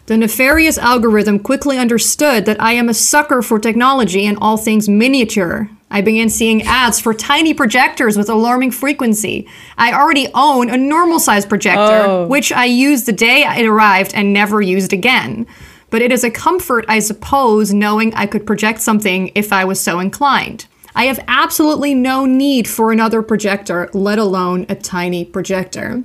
The 0.04 0.14
nefarious 0.14 0.78
algorithm 0.78 1.38
quickly 1.38 1.76
understood 1.76 2.44
that 2.44 2.56
I 2.56 2.78
am 2.78 2.88
a 2.88 2.92
sucker 2.92 3.42
for 3.42 3.60
technology 3.60 4.26
and 4.26 4.38
all 4.40 4.58
things 4.58 4.86
miniature. 4.86 5.68
I 5.92 6.00
began 6.00 6.28
seeing 6.30 6.62
ads 6.62 6.98
for 7.00 7.14
tiny 7.14 7.54
projectors 7.54 8.16
with 8.16 8.28
alarming 8.30 8.72
frequency. 8.72 9.46
I 9.78 9.92
already 9.92 10.26
own 10.34 10.70
a 10.70 10.76
normal 10.76 11.20
size 11.20 11.46
projector, 11.46 12.04
Oh. 12.08 12.26
which 12.26 12.50
I 12.50 12.64
used 12.64 13.06
the 13.06 13.12
day 13.12 13.44
it 13.44 13.66
arrived 13.66 14.12
and 14.14 14.32
never 14.32 14.60
used 14.60 14.92
again. 14.92 15.46
But 15.90 16.00
it 16.02 16.10
is 16.10 16.24
a 16.24 16.30
comfort, 16.30 16.84
I 16.88 17.00
suppose, 17.00 17.72
knowing 17.74 18.14
I 18.14 18.26
could 18.26 18.46
project 18.46 18.80
something 18.80 19.30
if 19.34 19.52
I 19.52 19.64
was 19.66 19.78
so 19.80 20.00
inclined. 20.00 20.64
I 20.94 21.04
have 21.04 21.20
absolutely 21.28 21.94
no 21.94 22.24
need 22.26 22.66
for 22.66 22.90
another 22.92 23.22
projector, 23.22 23.88
let 23.92 24.18
alone 24.18 24.64
a 24.68 24.74
tiny 24.74 25.24
projector. 25.24 26.02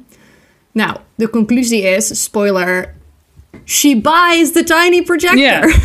Now, 0.76 1.02
the 1.18 1.28
conclusion 1.28 1.80
is, 1.80 2.08
spoiler, 2.20 2.94
she 3.66 3.96
buys 3.96 4.52
the 4.52 4.64
tiny 4.64 5.02
projector. 5.02 5.40
Ja. 5.40 5.62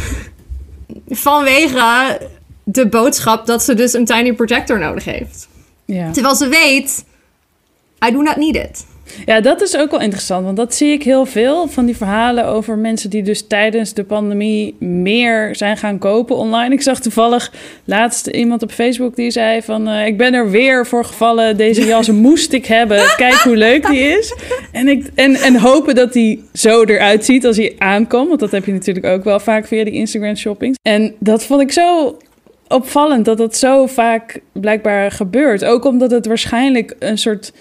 Vanwege 1.10 2.28
de 2.64 2.86
boodschap 2.88 3.46
dat 3.46 3.62
ze 3.62 3.74
dus 3.74 3.92
een 3.92 4.04
tiny 4.04 4.32
projector 4.32 4.78
nodig 4.78 5.04
heeft. 5.04 5.48
Ja. 5.84 6.10
Terwijl 6.10 6.34
ze 6.34 6.48
weet, 6.48 7.04
I 8.08 8.12
do 8.12 8.22
not 8.22 8.36
need 8.36 8.56
it. 8.56 8.86
ja, 9.26 9.40
dat 9.40 9.60
is 9.60 9.76
ook 9.76 9.90
wel 9.90 10.00
interessant. 10.00 10.44
Want 10.44 10.56
dat 10.56 10.74
zie 10.74 10.92
ik 10.92 11.02
heel 11.02 11.26
veel 11.26 11.68
van 11.68 11.86
die 11.86 11.96
verhalen 11.96 12.46
over 12.46 12.78
mensen 12.78 13.10
die 13.10 13.22
dus 13.22 13.46
tijdens 13.46 13.94
de 13.94 14.04
pandemie 14.04 14.76
meer 14.78 15.56
zijn 15.56 15.76
gaan 15.76 15.98
kopen 15.98 16.36
online. 16.36 16.74
Ik 16.74 16.82
zag 16.82 17.00
toevallig 17.00 17.52
laatst 17.84 18.26
iemand 18.26 18.62
op 18.62 18.70
Facebook 18.72 19.16
die 19.16 19.30
zei 19.30 19.62
van... 19.62 19.88
eh, 19.88 20.06
ik 20.06 20.16
ben 20.16 20.34
er 20.34 20.50
weer 20.50 20.86
voor 20.86 21.04
gevallen, 21.04 21.56
deze 21.56 21.84
jas 21.84 22.08
moest 22.26 22.52
ik 22.52 22.66
hebben. 22.66 23.04
Kijk 23.16 23.34
hoe 23.34 23.56
leuk 23.56 23.86
die 23.86 24.00
is. 24.00 24.34
En, 24.72 24.88
ik, 24.88 25.10
en, 25.14 25.34
en 25.34 25.56
hopen 25.56 25.94
dat 25.94 26.12
die 26.12 26.44
zo 26.52 26.84
eruit 26.84 27.24
ziet 27.24 27.46
als 27.46 27.56
hij 27.56 27.74
aankomt. 27.78 28.28
Want 28.28 28.40
dat 28.40 28.50
heb 28.50 28.64
je 28.64 28.72
natuurlijk 28.72 29.06
ook 29.06 29.24
wel 29.24 29.40
vaak 29.40 29.66
via 29.66 29.84
die 29.84 29.92
Instagram 29.94 30.36
shopping. 30.36 30.76
En 30.82 31.14
dat 31.18 31.44
vond 31.44 31.60
ik 31.60 31.72
zo 31.72 32.16
opvallend 32.72 33.24
dat 33.24 33.38
dat 33.38 33.56
zo 33.56 33.86
vaak 33.86 34.40
blijkbaar 34.52 35.10
gebeurt. 35.10 35.64
Ook 35.64 35.84
omdat 35.84 36.10
het 36.10 36.26
waarschijnlijk 36.26 36.96
een 36.98 37.18
soort... 37.18 37.52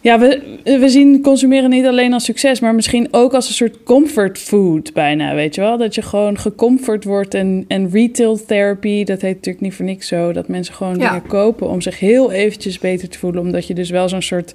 Ja, 0.00 0.18
we, 0.18 0.40
we 0.64 0.88
zien 0.88 1.22
consumeren 1.22 1.70
niet 1.70 1.86
alleen 1.86 2.12
als 2.12 2.24
succes, 2.24 2.60
maar 2.60 2.74
misschien 2.74 3.08
ook 3.10 3.34
als 3.34 3.48
een 3.48 3.54
soort 3.54 3.82
comfort 3.82 4.38
food 4.38 4.92
bijna, 4.92 5.34
weet 5.34 5.54
je 5.54 5.60
wel? 5.60 5.78
Dat 5.78 5.94
je 5.94 6.02
gewoon 6.02 6.38
gecomfort 6.38 7.04
wordt 7.04 7.34
en, 7.34 7.64
en 7.68 7.90
retail 7.90 8.44
therapy, 8.44 9.04
dat 9.04 9.20
heet 9.20 9.34
natuurlijk 9.34 9.64
niet 9.64 9.74
voor 9.74 9.84
niks 9.84 10.08
zo, 10.08 10.32
dat 10.32 10.48
mensen 10.48 10.74
gewoon 10.74 10.98
Ja. 10.98 11.08
dingen 11.08 11.28
kopen 11.28 11.68
om 11.68 11.80
zich 11.80 11.98
heel 12.00 12.32
eventjes 12.32 12.78
beter 12.78 13.08
te 13.08 13.18
voelen, 13.18 13.42
omdat 13.42 13.66
je 13.66 13.74
dus 13.74 13.90
wel 13.90 14.08
zo'n 14.08 14.22
soort 14.22 14.54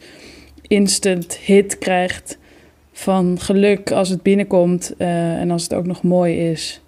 instant 0.67 1.37
hit 1.37 1.77
krijgt 1.77 2.37
van 2.91 3.37
geluk 3.39 3.91
als 3.91 4.09
het 4.09 4.21
binnenkomt 4.21 4.93
eh, 4.97 5.39
en 5.39 5.51
als 5.51 5.63
het 5.63 5.73
ook 5.73 5.85
nog 5.85 6.03
mooi 6.03 6.49
is. 6.51 6.80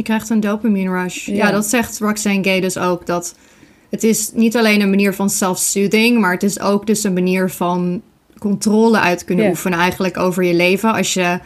Je 0.00 0.06
krijgt 0.06 0.30
een 0.30 0.40
dopamine 0.40 1.02
rush. 1.02 1.26
Ja, 1.26 1.34
Ja. 1.34 1.50
dat 1.50 1.66
zegt 1.66 1.98
Roxane 1.98 2.44
Gay 2.44 2.60
dus 2.60 2.78
ook. 2.78 3.06
Dat 3.06 3.34
het 3.90 4.04
is 4.04 4.30
niet 4.34 4.56
alleen 4.56 4.80
een 4.80 4.90
manier 4.90 5.14
van 5.14 5.30
self-soothing, 5.30 6.20
maar 6.20 6.32
het 6.32 6.42
is 6.42 6.60
ook 6.60 6.86
dus 6.86 7.04
een 7.04 7.12
manier 7.12 7.50
van 7.50 8.02
controle 8.38 9.00
uit 9.00 9.24
kunnen 9.24 9.48
oefenen 9.48 9.78
eigenlijk 9.78 10.18
over 10.18 10.44
je 10.44 10.54
leven. 10.54 10.92
Als 10.92 11.14
je 11.14 11.38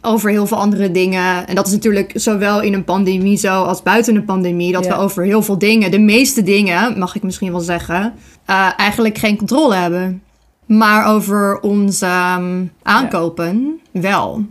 over 0.00 0.30
heel 0.30 0.46
veel 0.46 0.56
andere 0.56 0.90
dingen, 0.90 1.46
en 1.46 1.54
dat 1.54 1.66
is 1.66 1.72
natuurlijk 1.72 2.12
zowel 2.14 2.62
in 2.62 2.74
een 2.74 2.84
pandemie 2.84 3.36
zo 3.36 3.62
als 3.62 3.82
buiten 3.82 4.16
een 4.16 4.24
pandemie, 4.24 4.72
dat 4.72 4.86
we 4.86 4.94
over 4.94 5.24
heel 5.24 5.42
veel 5.42 5.58
dingen, 5.58 5.90
de 5.90 5.98
meeste 5.98 6.42
dingen, 6.42 6.98
mag 6.98 7.14
ik 7.14 7.22
misschien 7.22 7.50
wel 7.50 7.60
zeggen, 7.60 8.14
eh, 8.44 8.70
eigenlijk 8.76 9.18
geen 9.18 9.36
controle 9.36 9.74
hebben. 9.74 10.22
Maar 10.66 11.06
over 11.06 11.60
onze 11.60 12.06
ehm, 12.06 12.64
aankopen 12.82 13.80
wel. 13.90 14.44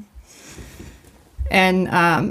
En 1.51 1.87
ehm, 1.87 2.27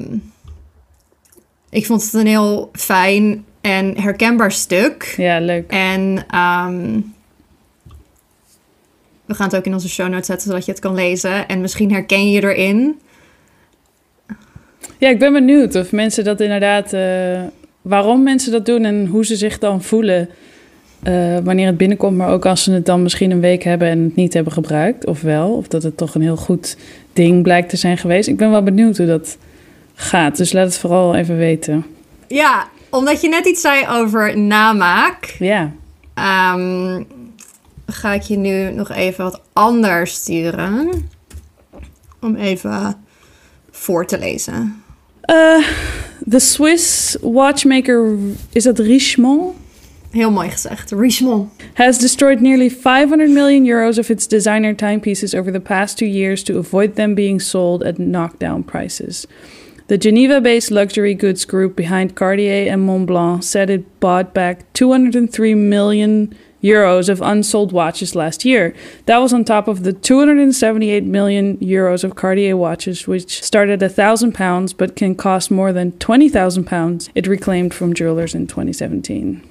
ik 1.70 1.86
vond 1.86 2.02
het 2.04 2.12
een 2.12 2.26
heel 2.26 2.70
fijn 2.72 3.44
en 3.60 4.00
herkenbaar 4.00 4.52
stuk. 4.52 5.14
Ja, 5.16 5.40
leuk. 5.40 5.70
En 5.70 6.24
ehm, 6.30 7.00
we 9.24 9.34
gaan 9.34 9.46
het 9.46 9.56
ook 9.56 9.64
in 9.64 9.72
onze 9.72 9.88
show 9.88 10.08
notes 10.08 10.26
zetten, 10.26 10.48
zodat 10.48 10.64
je 10.64 10.70
het 10.70 10.80
kan 10.80 10.94
lezen. 10.94 11.48
En 11.48 11.60
misschien 11.60 11.92
herken 11.92 12.30
je 12.30 12.42
erin. 12.42 12.98
Ja, 14.98 15.08
ik 15.08 15.18
ben 15.18 15.32
benieuwd 15.32 15.74
of 15.74 15.92
mensen 15.92 16.24
dat 16.24 16.40
inderdaad, 16.40 16.92
eh, 16.92 17.42
waarom 17.82 18.22
mensen 18.22 18.52
dat 18.52 18.66
doen 18.66 18.84
en 18.84 19.06
hoe 19.06 19.24
ze 19.24 19.36
zich 19.36 19.58
dan 19.58 19.82
voelen 19.82 20.28
eh, 21.02 21.38
wanneer 21.44 21.66
het 21.66 21.76
binnenkomt, 21.76 22.16
maar 22.16 22.30
ook 22.30 22.46
als 22.46 22.62
ze 22.62 22.72
het 22.72 22.86
dan 22.86 23.02
misschien 23.02 23.30
een 23.30 23.40
week 23.40 23.62
hebben 23.62 23.88
en 23.88 24.02
het 24.02 24.16
niet 24.16 24.34
hebben 24.34 24.52
gebruikt, 24.52 25.06
of 25.06 25.20
wel, 25.20 25.56
of 25.56 25.68
dat 25.68 25.82
het 25.82 25.96
toch 25.96 26.14
een 26.14 26.22
heel 26.22 26.36
goed 26.36 26.76
ding 27.12 27.42
blijkt 27.42 27.68
te 27.68 27.76
zijn 27.76 27.98
geweest. 27.98 28.28
Ik 28.28 28.36
ben 28.36 28.50
wel 28.50 28.62
benieuwd 28.62 28.96
hoe 28.96 29.06
dat 29.06 29.38
gaat, 30.00 30.36
dus 30.36 30.52
laat 30.52 30.66
het 30.66 30.78
vooral 30.78 31.14
even 31.14 31.36
weten. 31.36 31.86
Ja, 32.28 32.68
omdat 32.90 33.20
je 33.20 33.28
net 33.28 33.46
iets 33.46 33.60
zei 33.60 33.86
over 33.88 34.38
namaak, 34.38 35.36
Ja, 35.38 35.72
ehm, 36.14 37.02
ga 37.86 38.12
ik 38.12 38.22
je 38.22 38.36
nu 38.36 38.72
nog 38.72 38.90
even 38.90 39.24
wat 39.24 39.40
anders 39.52 40.14
sturen. 40.14 41.08
Om 42.20 42.36
even 42.36 43.04
voor 43.70 44.06
te 44.06 44.18
lezen. 44.18 44.82
Eh, 45.20 45.64
the 46.30 46.38
Swiss 46.38 47.16
watchmaker, 47.20 48.14
is 48.52 48.62
dat 48.64 48.78
Richemont? 48.78 49.56
Heel 50.10 50.30
mooi 50.30 50.50
gezegd. 50.50 50.90
Richemont. 50.90 51.50
has 51.74 51.98
destroyed 51.98 52.40
nearly 52.40 52.70
500 52.70 53.30
million 53.30 53.66
euros 53.66 53.98
of 53.98 54.08
its 54.08 54.28
designer 54.28 54.76
timepieces 54.76 55.34
over 55.34 55.52
the 55.52 55.60
past 55.60 55.96
two 55.96 56.06
years 56.08 56.42
to 56.42 56.58
avoid 56.58 56.94
them 56.94 57.14
being 57.14 57.40
sold 57.40 57.84
at 57.84 57.96
knockdown 57.96 58.64
prices. 58.64 59.26
The 59.90 59.98
Geneva 59.98 60.40
based 60.40 60.70
luxury 60.70 61.14
goods 61.14 61.44
group 61.44 61.74
behind 61.74 62.14
Cartier 62.14 62.72
and 62.72 62.88
Montblanc 62.88 63.42
said 63.42 63.70
it 63.70 63.98
bought 63.98 64.32
back 64.32 64.72
203 64.74 65.56
million 65.56 66.32
euros 66.62 67.08
of 67.08 67.20
unsold 67.20 67.72
watches 67.72 68.14
last 68.14 68.44
year. 68.44 68.72
That 69.06 69.18
was 69.18 69.32
on 69.32 69.44
top 69.44 69.66
of 69.66 69.82
the 69.82 69.92
278 69.92 71.02
million 71.02 71.56
euros 71.56 72.04
of 72.04 72.14
Cartier 72.14 72.56
watches, 72.56 73.08
which 73.08 73.42
start 73.42 73.68
at 73.68 73.80
1,000 73.80 74.32
pounds 74.32 74.72
but 74.72 74.94
can 74.94 75.16
cost 75.16 75.50
more 75.50 75.72
than 75.72 75.90
20,000 75.98 76.62
pounds, 76.62 77.10
it 77.16 77.26
reclaimed 77.26 77.74
from 77.74 77.92
jewelers 77.92 78.32
in 78.32 78.46
2017. 78.46 79.42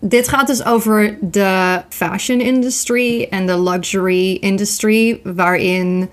Dit 0.00 0.28
gaat 0.28 0.46
dus 0.46 0.64
over 0.64 1.18
de 1.20 1.82
fashion 1.88 2.40
industry 2.40 3.26
en 3.30 3.46
de 3.46 3.56
luxury 3.56 4.32
industry, 4.40 5.20
waarin 5.22 6.08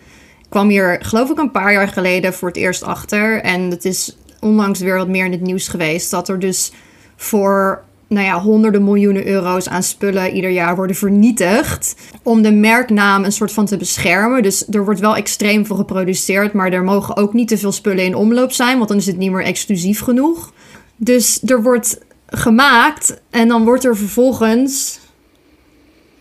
kwam 0.50 0.70
hier, 0.70 1.00
geloof 1.02 1.30
ik, 1.30 1.38
een 1.38 1.52
paar 1.52 1.74
jaar 1.74 1.88
geleden 1.88 2.34
voor 2.34 2.48
het 2.48 2.58
eerst 2.58 2.84
achter. 2.84 3.42
En 3.42 3.62
het 3.62 3.86
is 3.86 4.18
onlangs 4.40 4.80
weer 4.80 4.98
wat 4.98 5.08
meer 5.08 5.26
in 5.26 5.32
het 5.32 5.42
nieuws 5.42 5.68
geweest, 5.68 6.12
dat 6.12 6.30
er 6.30 6.40
dus 6.40 6.72
voor 7.16 7.84
nou 8.08 8.26
ja, 8.26 8.42
honderden 8.42 8.84
miljoenen 8.84 9.28
euro's 9.28 9.70
aan 9.70 9.84
spullen 9.84 10.34
ieder 10.34 10.50
jaar 10.50 10.76
worden 10.76 10.96
vernietigd. 10.96 11.96
Om 12.24 12.42
de 12.42 12.52
merknaam 12.52 13.24
een 13.24 13.32
soort 13.32 13.52
van 13.52 13.66
te 13.66 13.78
beschermen. 13.78 14.44
Dus 14.44 14.68
er 14.70 14.86
wordt 14.86 15.00
wel 15.00 15.16
extreem 15.16 15.66
veel 15.66 15.76
geproduceerd, 15.76 16.54
maar 16.54 16.72
er 16.72 16.84
mogen 16.84 17.18
ook 17.18 17.34
niet 17.34 17.48
te 17.48 17.58
veel 17.58 17.72
spullen 17.72 18.06
in 18.06 18.16
omloop 18.16 18.52
zijn, 18.52 18.78
want 18.78 18.90
dan 18.90 18.98
is 18.98 19.06
het 19.06 19.18
niet 19.18 19.32
meer 19.32 19.44
exclusief 19.44 20.02
genoeg. 20.02 20.54
Dus 20.96 21.42
er 21.46 21.64
wordt 21.64 22.00
gemaakt 22.28 23.22
en 23.30 23.48
dan 23.48 23.64
wordt 23.64 23.86
er 23.86 23.98
vervolgens 23.98 25.00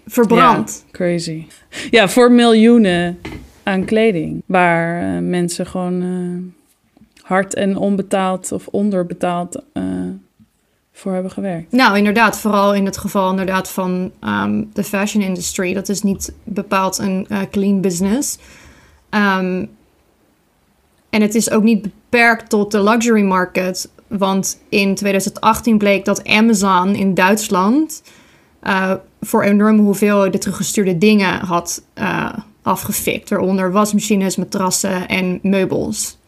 verbrand. 0.07 0.85
Crazy. 0.93 1.47
Ja, 1.91 2.09
voor 2.09 2.33
miljoenen 2.33 3.19
aan 3.69 3.85
kleding. 3.85 4.43
Waar 4.47 5.03
eh, 5.03 5.23
mensen 5.23 5.67
gewoon 5.67 6.03
eh, 6.03 7.23
hard 7.23 7.55
en 7.55 7.77
onbetaald 7.77 8.53
of 8.53 8.67
onderbetaald 8.67 9.63
eh, 9.73 9.83
voor 10.93 11.13
hebben 11.13 11.31
gewerkt. 11.31 11.73
Nou, 11.73 11.97
inderdaad, 11.97 12.39
vooral 12.39 12.75
in 12.75 12.85
het 12.85 12.99
geval 12.99 13.31
inderdaad 13.31 13.71
van 13.71 14.13
ehm, 14.21 14.65
de 14.73 14.85
fashion 14.85 15.23
industry. 15.23 15.75
Dat 15.75 15.89
is 15.89 16.03
niet 16.03 16.33
bepaald 16.45 16.99
een 16.99 17.27
clean 17.51 17.81
business. 17.81 18.39
Ehm, 19.11 19.65
en 21.11 21.23
het 21.23 21.35
is 21.35 21.51
ook 21.51 21.63
niet 21.63 21.83
beperkt 21.83 22.51
tot 22.51 22.71
de 22.71 22.83
luxury 22.83 23.23
market. 23.23 23.91
Want 24.07 24.61
in 24.69 24.95
2018 24.95 25.79
bleek 25.79 26.05
dat 26.05 26.27
Amazon 26.27 26.95
in 26.95 27.15
Duitsland 27.15 28.03
eh, 28.61 28.93
voor 29.21 29.43
enorme 29.43 29.83
hoeveelheden 29.83 30.41
teruggestuurde 30.41 30.99
dingen 30.99 31.39
had 31.39 31.83
eh, 31.95 32.33
afgefikt. 32.63 33.29
Waaronder 33.29 33.73
wasmachines, 33.73 34.37
matrassen 34.37 35.09
en 35.09 35.39
meubels. 35.43 36.19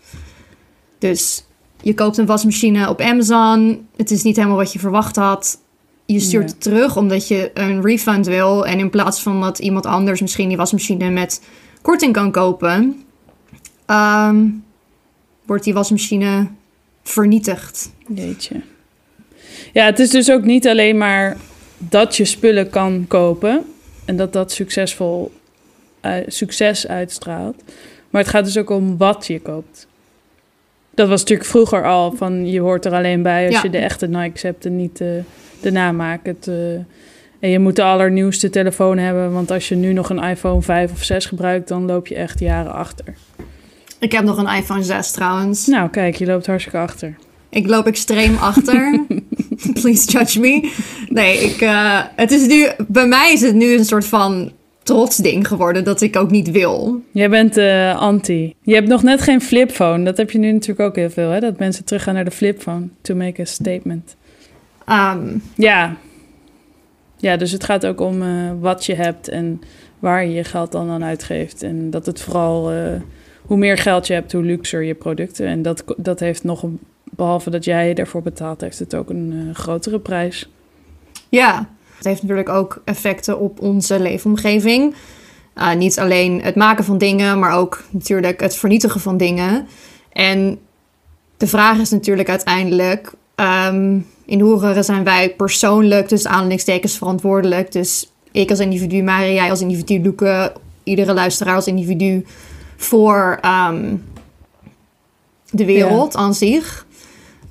Dus 0.98 1.44
je 1.82 1.94
koopt 1.94 2.16
een 2.16 2.26
wasmachine 2.26 2.88
op 2.88 3.00
Amazon. 3.00 3.86
Het 3.96 4.10
is 4.10 4.22
niet 4.22 4.36
helemaal 4.36 4.56
wat 4.56 4.72
je 4.72 4.78
verwacht 4.78 5.16
had. 5.16 5.58
Je 6.06 6.20
stuurt 6.20 6.50
het 6.50 6.60
terug 6.60 6.96
omdat 6.96 7.28
je 7.28 7.50
een 7.54 7.82
refund 7.82 8.26
wil. 8.26 8.66
En 8.66 8.78
in 8.78 8.90
plaats 8.90 9.22
van 9.22 9.40
dat 9.40 9.58
iemand 9.58 9.86
anders 9.86 10.20
misschien 10.20 10.48
die 10.48 10.56
wasmachine 10.56 11.10
met 11.10 11.42
korting 11.82 12.12
kan 12.12 12.30
kopen, 12.30 13.02
ehm, 13.86 14.46
wordt 15.46 15.64
die 15.64 15.74
wasmachine 15.74 16.48
vernietigd. 17.02 17.92
Jeetje. 18.14 18.60
Ja, 19.72 19.84
het 19.84 19.98
is 19.98 20.10
dus 20.10 20.30
ook 20.30 20.44
niet 20.44 20.68
alleen 20.68 20.98
maar 20.98 21.36
dat 21.78 22.16
je 22.16 22.24
spullen 22.24 22.70
kan 22.70 23.04
kopen 23.08 23.64
en 24.04 24.16
dat 24.16 24.32
dat 24.32 24.52
succesvol 24.52 25.32
succes 26.26 26.88
uitstraalt, 26.88 27.62
maar 28.10 28.20
het 28.22 28.30
gaat 28.30 28.44
dus 28.44 28.58
ook 28.58 28.70
om 28.70 28.96
wat 28.96 29.26
je 29.26 29.40
koopt. 29.40 29.86
Dat 30.94 31.08
was 31.08 31.20
natuurlijk 31.20 31.48
vroeger 31.48 31.86
al 31.86 32.12
van 32.12 32.46
je 32.50 32.60
hoort 32.60 32.84
er 32.84 32.92
alleen 32.92 33.22
bij 33.22 33.44
als 33.46 33.54
Ja. 33.54 33.60
je 33.62 33.70
de 33.70 33.78
echte 33.78 34.06
Nikes 34.06 34.42
hebt 34.42 34.64
en 34.64 34.76
niet 34.76 34.96
de, 34.98 35.22
de 35.60 35.70
namaak. 35.70 36.26
Het, 36.26 36.48
eh, 36.48 36.74
en 37.40 37.50
je 37.50 37.58
moet 37.58 37.76
de 37.76 37.82
allernieuwste 37.82 38.50
telefoon 38.50 38.98
hebben, 38.98 39.32
want 39.32 39.50
als 39.50 39.68
je 39.68 39.74
nu 39.74 39.92
nog 39.92 40.10
een 40.10 40.22
iPhone 40.22 40.62
5 40.62 40.92
of 40.92 41.02
6 41.02 41.26
gebruikt, 41.26 41.68
dan 41.68 41.86
loop 41.86 42.06
je 42.06 42.14
echt 42.14 42.40
jaren 42.40 42.72
achter. 42.72 43.14
Ik 43.98 44.12
heb 44.12 44.24
nog 44.24 44.36
een 44.38 44.56
iPhone 44.56 44.82
6 44.82 45.10
trouwens. 45.10 45.66
Nou, 45.66 45.88
kijk, 45.90 46.14
je 46.16 46.26
loopt 46.26 46.46
hartstikke 46.46 46.78
achter. 46.78 47.16
Ik 47.48 47.66
loop 47.66 47.86
extreem 47.86 48.36
achter. 48.36 49.04
Please 49.80 50.10
judge 50.10 50.40
me. 50.40 50.72
Nee, 51.08 51.38
ik, 51.38 51.60
eh, 51.60 52.00
het 52.16 52.30
is 52.30 52.46
nu, 52.46 52.66
bij 52.88 53.06
mij 53.06 53.32
is 53.32 53.40
het 53.40 53.54
nu 53.54 53.76
een 53.78 53.84
soort 53.84 54.04
van 54.06 54.52
trotsding 54.82 55.48
geworden 55.48 55.84
dat 55.84 56.00
ik 56.00 56.16
ook 56.16 56.30
niet 56.30 56.50
wil. 56.50 57.02
Jij 57.10 57.28
bent 57.30 57.56
eh, 57.56 57.96
anti. 57.96 58.54
Je 58.62 58.74
hebt 58.74 58.88
nog 58.88 59.02
net 59.02 59.20
geen 59.20 59.40
flipphone. 59.40 60.04
Dat 60.04 60.16
heb 60.16 60.30
je 60.30 60.38
nu 60.38 60.52
natuurlijk 60.52 60.88
ook 60.88 60.96
heel 60.96 61.10
veel, 61.10 61.30
hè? 61.30 61.40
Dat 61.40 61.58
mensen 61.58 61.84
teruggaan 61.84 62.14
naar 62.14 62.24
de 62.24 62.30
flipphone 62.30 62.88
to 63.00 63.14
make 63.14 63.40
a 63.40 63.44
statement. 63.44 64.16
Ehm, 64.86 65.38
Ja. 65.54 65.96
Ja, 67.16 67.36
dus 67.36 67.52
het 67.52 67.64
gaat 67.64 67.86
ook 67.86 68.00
om 68.00 68.22
eh, 68.22 68.28
wat 68.60 68.86
je 68.86 68.94
hebt 68.94 69.28
en 69.28 69.60
waar 69.98 70.24
je 70.24 70.32
je 70.32 70.44
geld 70.44 70.72
dan 70.72 70.90
aan 70.90 71.04
uitgeeft. 71.04 71.62
En 71.62 71.90
dat 71.90 72.06
het 72.06 72.20
vooral, 72.20 72.70
eh, 72.72 73.00
hoe 73.42 73.56
meer 73.56 73.78
geld 73.78 74.06
je 74.06 74.12
hebt, 74.12 74.32
hoe 74.32 74.42
luxer 74.42 74.82
je 74.82 74.94
producten. 74.94 75.46
En 75.46 75.62
dat, 75.62 75.84
dat 75.96 76.20
heeft 76.20 76.44
nog, 76.44 76.62
een, 76.62 76.78
behalve 77.04 77.50
dat 77.50 77.64
jij 77.64 77.94
ervoor 77.94 78.22
betaalt, 78.22 78.60
heeft 78.60 78.78
het 78.78 78.94
ook 78.94 79.10
een 79.10 79.50
grotere 79.52 80.00
prijs. 80.00 80.50
ja, 81.28 81.68
het 82.00 82.08
heeft 82.08 82.22
natuurlijk 82.22 82.48
ook 82.48 82.82
effecten 82.84 83.38
op 83.38 83.60
onze 83.60 84.00
leefomgeving. 84.00 84.94
Eh, 85.54 85.74
niet 85.74 85.98
alleen 85.98 86.42
het 86.42 86.54
maken 86.54 86.84
van 86.84 86.98
dingen, 86.98 87.38
maar 87.38 87.52
ook 87.52 87.84
natuurlijk 87.90 88.40
het 88.40 88.56
vernietigen 88.56 89.00
van 89.00 89.16
dingen. 89.16 89.68
En 90.12 90.58
de 91.36 91.46
vraag 91.46 91.78
is 91.78 91.90
natuurlijk 91.90 92.28
uiteindelijk: 92.28 93.12
ehm, 93.34 93.98
in 94.24 94.40
hoeverre 94.40 94.82
zijn 94.82 95.04
wij 95.04 95.34
persoonlijk, 95.34 96.08
dus 96.08 96.26
aanhalingstekens, 96.26 96.98
verantwoordelijk? 96.98 97.72
Dus 97.72 98.12
ik 98.30 98.50
als 98.50 98.58
individu, 98.58 99.02
Mari, 99.02 99.32
jij 99.32 99.50
als 99.50 99.60
individu, 99.60 100.02
Loeke, 100.02 100.52
iedere 100.82 101.14
luisteraar 101.14 101.54
als 101.54 101.66
individu 101.66 102.24
voor 102.76 103.38
ehm, 103.40 103.94
de 105.50 105.64
wereld 105.64 106.16
aan 106.16 106.34
zich. 106.34 106.86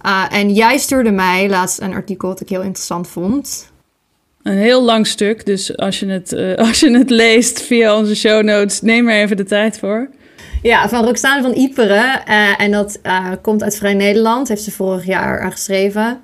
Uh, 0.05 0.25
en 0.29 0.53
jij 0.53 0.77
stuurde 0.77 1.11
mij 1.11 1.49
laatst 1.49 1.81
een 1.81 1.93
artikel 1.93 2.27
dat 2.29 2.41
ik 2.41 2.49
heel 2.49 2.61
interessant 2.61 3.07
vond. 3.07 3.71
Een 4.43 4.58
heel 4.58 4.84
lang 4.84 5.08
stuk, 5.08 5.46
dus 5.46 5.77
als 5.77 6.00
je 6.00 6.05
het, 6.05 6.34
eh, 6.34 6.55
als 6.67 6.79
je 6.79 6.98
het 6.98 7.10
leest 7.10 7.62
via 7.62 7.98
onze 7.98 8.15
show 8.15 8.43
notes, 8.43 8.81
neem 8.81 9.10
er 9.10 9.22
even 9.22 9.38
de 9.38 9.43
tijd 9.43 9.79
voor. 9.79 10.10
Ja, 10.62 10.89
van 10.89 11.05
Roxane 11.05 11.41
van 11.41 11.53
Iperen. 11.53 12.22
Uh, 12.27 12.62
en 12.62 12.72
dat 12.72 13.00
uh, 13.03 13.31
komt 13.41 13.63
uit 13.63 13.77
Vrij 13.77 13.93
Nederland. 13.93 14.48
Heeft 14.48 14.63
ze 14.63 14.72
vorig 14.72 15.05
jaar 15.05 15.41
aangeschreven. 15.41 16.22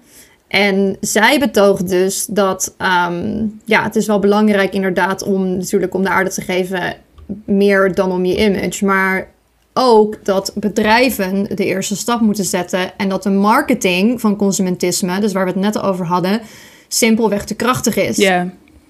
En 0.47 0.97
zij 0.99 1.39
betoogt 1.39 1.89
dus 1.89 2.25
dat 2.25 2.75
um, 3.07 3.59
ja, 3.65 3.83
het 3.83 3.95
is 3.95 4.07
wel 4.07 4.19
belangrijk 4.19 4.73
inderdaad 4.73 5.23
om 5.23 5.57
natuurlijk 5.57 5.93
om 5.93 6.03
de 6.03 6.09
aarde 6.09 6.29
te 6.29 6.41
geven 6.41 6.95
meer 7.45 7.93
dan 7.93 8.11
om 8.11 8.25
je 8.25 8.37
image. 8.37 8.85
Maar 8.85 9.27
ook 9.73 10.25
dat 10.25 10.51
bedrijven 10.55 11.55
de 11.55 11.65
eerste 11.65 11.95
stap 11.95 12.21
moeten 12.21 12.45
zetten 12.45 12.97
en 12.97 13.09
dat 13.09 13.23
de 13.23 13.29
marketing 13.29 14.21
van 14.21 14.35
consumentisme, 14.35 15.19
dus 15.19 15.33
waar 15.33 15.45
we 15.45 15.51
het 15.51 15.59
net 15.59 15.81
over 15.81 16.05
hadden, 16.05 16.41
simpelweg 16.87 17.45
te 17.45 17.55
krachtig 17.55 17.95
is. 17.95 18.17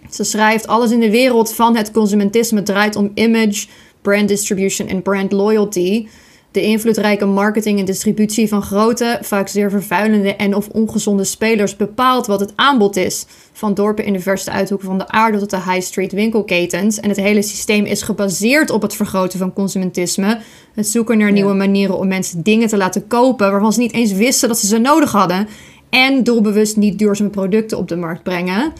Ze 0.09 0.23
schrijft 0.23 0.67
alles 0.67 0.91
in 0.91 0.99
de 0.99 1.11
wereld 1.11 1.53
van 1.53 1.75
het 1.75 1.91
consumentisme 1.91 2.63
draait 2.63 2.95
om 2.95 3.11
image, 3.13 3.67
brand 4.01 4.27
distribution 4.27 4.87
en 4.87 5.01
brand 5.01 5.31
loyalty. 5.31 6.07
De 6.55 6.61
invloedrijke 6.61 7.25
marketing 7.25 7.79
en 7.79 7.85
distributie 7.85 8.47
van 8.47 8.61
grote, 8.61 9.17
vaak 9.21 9.47
zeer 9.47 9.69
vervuilende 9.69 10.35
en 10.35 10.55
of 10.55 10.67
ongezonde 10.67 11.23
spelers 11.23 11.75
bepaalt 11.75 12.27
wat 12.27 12.39
het 12.39 12.53
aanbod 12.55 12.95
is. 12.95 13.25
Van 13.53 13.73
dorpen 13.73 14.05
in 14.05 14.13
de 14.13 14.19
verste 14.19 14.51
uithoeken 14.51 14.87
van 14.87 14.97
de 14.97 15.07
aarde 15.07 15.37
tot 15.37 15.49
de 15.49 15.55
high 15.55 15.81
street 15.81 16.11
winkelketens. 16.11 16.99
En 16.99 17.09
het 17.09 17.17
hele 17.17 17.41
systeem 17.41 17.85
is 17.85 18.01
gebaseerd 18.01 18.69
op 18.69 18.81
het 18.81 18.95
vergroten 18.95 19.39
van 19.39 19.53
consumentisme. 19.53 20.39
Het 20.73 20.87
zoeken 20.87 21.17
naar 21.17 21.27
ja. 21.27 21.33
nieuwe 21.33 21.53
manieren 21.53 21.97
om 21.97 22.07
mensen 22.07 22.43
dingen 22.43 22.67
te 22.67 22.77
laten 22.77 23.07
kopen 23.07 23.51
waarvan 23.51 23.73
ze 23.73 23.79
niet 23.79 23.93
eens 23.93 24.11
wisten 24.11 24.47
dat 24.47 24.57
ze 24.57 24.67
ze 24.67 24.77
nodig 24.77 25.11
hadden. 25.11 25.47
En 25.89 26.23
doelbewust 26.23 26.77
niet 26.77 26.99
duurzame 26.99 27.29
producten 27.29 27.77
op 27.77 27.87
de 27.87 27.95
markt 27.95 28.23
brengen. 28.23 28.73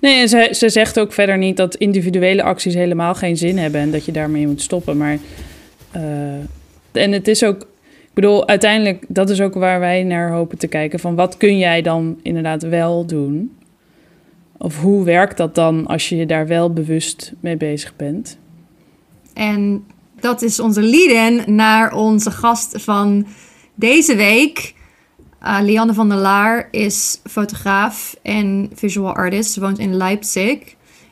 Nee, 0.00 0.20
en 0.20 0.28
ze, 0.28 0.48
ze 0.52 0.68
zegt 0.68 0.98
ook 0.98 1.12
verder 1.12 1.38
niet 1.38 1.56
dat 1.56 1.74
individuele 1.74 2.42
acties 2.42 2.74
helemaal 2.74 3.14
geen 3.14 3.36
zin 3.36 3.58
hebben 3.58 3.80
en 3.80 3.90
dat 3.90 4.04
je 4.04 4.12
daarmee 4.12 4.46
moet 4.46 4.62
stoppen. 4.62 4.96
Maar 4.96 5.18
uh, 5.96 6.02
en 6.92 7.12
het 7.12 7.28
is 7.28 7.44
ook, 7.44 7.60
ik 8.02 8.14
bedoel, 8.14 8.48
uiteindelijk, 8.48 9.04
dat 9.08 9.30
is 9.30 9.40
ook 9.40 9.54
waar 9.54 9.80
wij 9.80 10.02
naar 10.02 10.30
hopen 10.30 10.58
te 10.58 10.66
kijken. 10.66 10.98
Van 10.98 11.14
wat 11.14 11.36
kun 11.36 11.58
jij 11.58 11.82
dan 11.82 12.18
inderdaad 12.22 12.62
wel 12.62 13.06
doen? 13.06 13.56
Of 14.58 14.80
hoe 14.80 15.04
werkt 15.04 15.36
dat 15.36 15.54
dan 15.54 15.86
als 15.86 16.08
je 16.08 16.26
daar 16.26 16.46
wel 16.46 16.72
bewust 16.72 17.32
mee 17.40 17.56
bezig 17.56 17.96
bent? 17.96 18.38
En 19.34 19.84
dat 20.20 20.42
is 20.42 20.60
onze 20.60 20.82
lead-in 20.82 21.54
naar 21.54 21.94
onze 21.94 22.30
gast 22.30 22.82
van 22.82 23.26
deze 23.74 24.16
week. 24.16 24.74
Uh, 25.42 25.58
Lianne 25.62 25.94
van 25.94 26.08
der 26.08 26.18
Laar 26.18 26.68
is 26.70 27.20
fotograaf 27.24 28.16
en 28.22 28.70
visual 28.74 29.14
artist. 29.14 29.52
Ze 29.52 29.60
woont 29.60 29.78
in 29.78 29.94
Leipzig. 29.94 30.58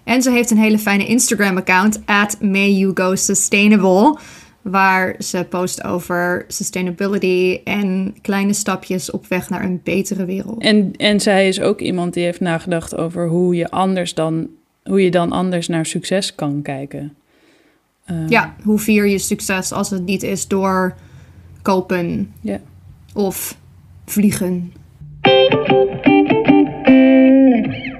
En 0.04 0.22
ze 0.22 0.30
heeft 0.30 0.50
een 0.50 0.58
hele 0.58 0.78
fijne 0.78 1.06
Instagram-account, 1.06 2.00
at 2.04 2.40
May 2.40 2.70
You 2.70 2.90
Go 2.94 3.14
Sustainable. 3.14 4.18
Waar 4.62 5.14
ze 5.18 5.46
post 5.48 5.84
over 5.84 6.44
sustainability 6.48 7.60
en 7.64 8.14
kleine 8.22 8.52
stapjes 8.52 9.10
op 9.10 9.26
weg 9.26 9.50
naar 9.50 9.64
een 9.64 9.80
betere 9.84 10.24
wereld. 10.24 10.62
En, 10.62 10.92
en 10.96 11.20
zij 11.20 11.48
is 11.48 11.60
ook 11.60 11.80
iemand 11.80 12.14
die 12.14 12.24
heeft 12.24 12.40
nagedacht 12.40 12.96
over 12.96 13.28
hoe 13.28 13.54
je 13.54 13.70
anders 13.70 14.14
dan, 14.14 14.48
hoe 14.82 15.02
je 15.02 15.10
dan 15.10 15.32
anders 15.32 15.68
naar 15.68 15.86
succes 15.86 16.34
kan 16.34 16.62
kijken. 16.62 17.14
Uh, 18.10 18.28
ja, 18.28 18.54
hoe 18.62 18.78
vier 18.78 19.06
je 19.06 19.18
succes 19.18 19.72
als 19.72 19.90
het 19.90 20.04
niet 20.04 20.22
is 20.22 20.48
door 20.48 20.94
kopen 21.62 22.34
of 23.14 23.56
vliegen. 24.06 24.72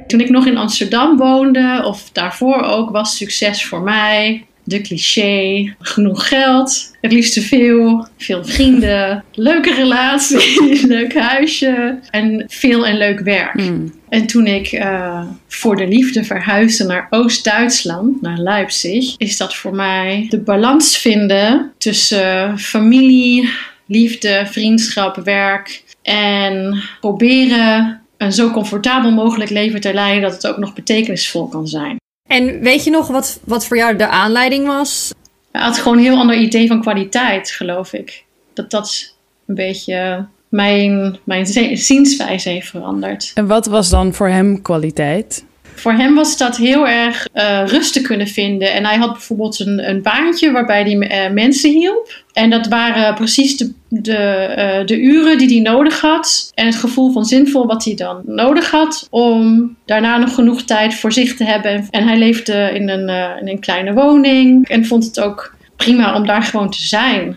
Toen 0.06 0.20
ik 0.20 0.30
nog 0.30 0.46
in 0.46 0.56
Amsterdam 0.56 1.16
woonde, 1.16 1.82
of 1.84 2.10
daarvoor 2.12 2.62
ook, 2.62 2.90
was 2.90 3.16
succes 3.16 3.64
voor 3.64 3.80
mij 3.80 4.46
de 4.64 4.80
cliché. 4.80 5.74
Genoeg 5.80 6.28
geld, 6.28 6.92
het 7.00 7.12
liefst 7.12 7.32
te 7.32 7.42
veel, 7.42 8.06
veel 8.18 8.44
vrienden, 8.44 9.24
leuke 9.32 9.74
relatie, 9.74 10.86
leuk 10.96 11.14
huisje 11.14 11.98
en 12.10 12.44
veel 12.48 12.86
en 12.86 12.96
leuk 12.96 13.20
werk. 13.20 13.54
Mm. 13.54 13.92
En 14.08 14.26
toen 14.26 14.46
ik 14.46 14.72
uh, 14.72 15.22
voor 15.48 15.76
de 15.76 15.88
liefde 15.88 16.24
verhuisde 16.24 16.84
naar 16.84 17.06
Oost-Duitsland, 17.10 18.20
naar 18.20 18.38
Leipzig, 18.38 19.14
is 19.16 19.36
dat 19.36 19.54
voor 19.54 19.74
mij 19.74 20.26
de 20.30 20.38
balans 20.38 20.96
vinden 20.96 21.72
tussen 21.78 22.58
familie, 22.58 23.50
liefde, 23.86 24.46
vriendschap, 24.50 25.16
werk 25.16 25.82
en 26.04 26.82
proberen 27.00 28.02
een 28.16 28.32
zo 28.32 28.50
comfortabel 28.50 29.10
mogelijk 29.10 29.50
leven 29.50 29.80
te 29.80 29.94
leiden 29.94 30.22
dat 30.22 30.32
het 30.32 30.46
ook 30.46 30.58
nog 30.58 30.74
betekenisvol 30.74 31.46
kan 31.46 31.66
zijn. 31.66 31.96
En 32.28 32.60
weet 32.60 32.84
je 32.84 32.90
nog 32.90 33.08
wat, 33.08 33.40
wat 33.44 33.66
voor 33.66 33.76
jou 33.76 33.96
de 33.96 34.08
aanleiding 34.08 34.66
was? 34.66 35.12
Hij 35.50 35.62
had 35.62 35.78
gewoon 35.78 35.98
een 35.98 36.04
heel 36.04 36.16
ander 36.16 36.36
idee 36.36 36.66
van 36.66 36.80
kwaliteit, 36.80 37.50
geloof 37.50 37.92
ik. 37.92 38.24
Dat 38.52 38.70
dat 38.70 39.14
een 39.46 39.54
beetje 39.54 40.26
mijn, 40.48 41.18
mijn 41.24 41.46
zienswijze 41.76 42.48
heeft 42.48 42.68
veranderd. 42.68 43.30
En 43.34 43.46
wat 43.46 43.66
was 43.66 43.90
dan 43.90 44.14
voor 44.14 44.28
hem 44.28 44.62
kwaliteit? 44.62 45.44
Voor 45.74 45.92
hem 45.92 46.14
was 46.14 46.36
dat 46.36 46.56
heel 46.56 46.88
erg 46.88 47.26
uh, 47.34 47.62
rust 47.66 47.92
te 47.92 48.00
kunnen 48.00 48.26
vinden. 48.26 48.72
En 48.72 48.84
hij 48.84 48.96
had 48.96 49.12
bijvoorbeeld 49.12 49.60
een, 49.60 49.88
een 49.88 50.02
baantje 50.02 50.50
waarbij 50.50 50.82
hij 50.82 51.26
uh, 51.26 51.32
mensen 51.32 51.70
hielp. 51.70 52.22
En 52.32 52.50
dat 52.50 52.66
waren 52.66 53.14
precies 53.14 53.56
de, 53.56 53.72
de, 53.88 54.54
uh, 54.80 54.86
de 54.86 55.00
uren 55.00 55.38
die 55.38 55.48
hij 55.48 55.72
nodig 55.72 56.00
had. 56.00 56.50
En 56.54 56.66
het 56.66 56.76
gevoel 56.76 57.12
van 57.12 57.24
zinvol 57.24 57.66
wat 57.66 57.84
hij 57.84 57.94
dan 57.94 58.22
nodig 58.26 58.70
had. 58.70 59.06
Om 59.10 59.76
daarna 59.84 60.16
nog 60.16 60.34
genoeg 60.34 60.62
tijd 60.62 60.94
voor 60.94 61.12
zich 61.12 61.36
te 61.36 61.44
hebben. 61.44 61.86
En 61.90 62.06
hij 62.06 62.18
leefde 62.18 62.70
in 62.74 62.88
een, 62.88 63.08
in 63.40 63.48
een 63.48 63.60
kleine 63.60 63.92
woning. 63.92 64.68
En 64.68 64.86
vond 64.86 65.04
het 65.04 65.20
ook 65.20 65.54
prima 65.76 66.14
om 66.14 66.26
daar 66.26 66.42
gewoon 66.42 66.70
te 66.70 66.82
zijn. 66.82 67.36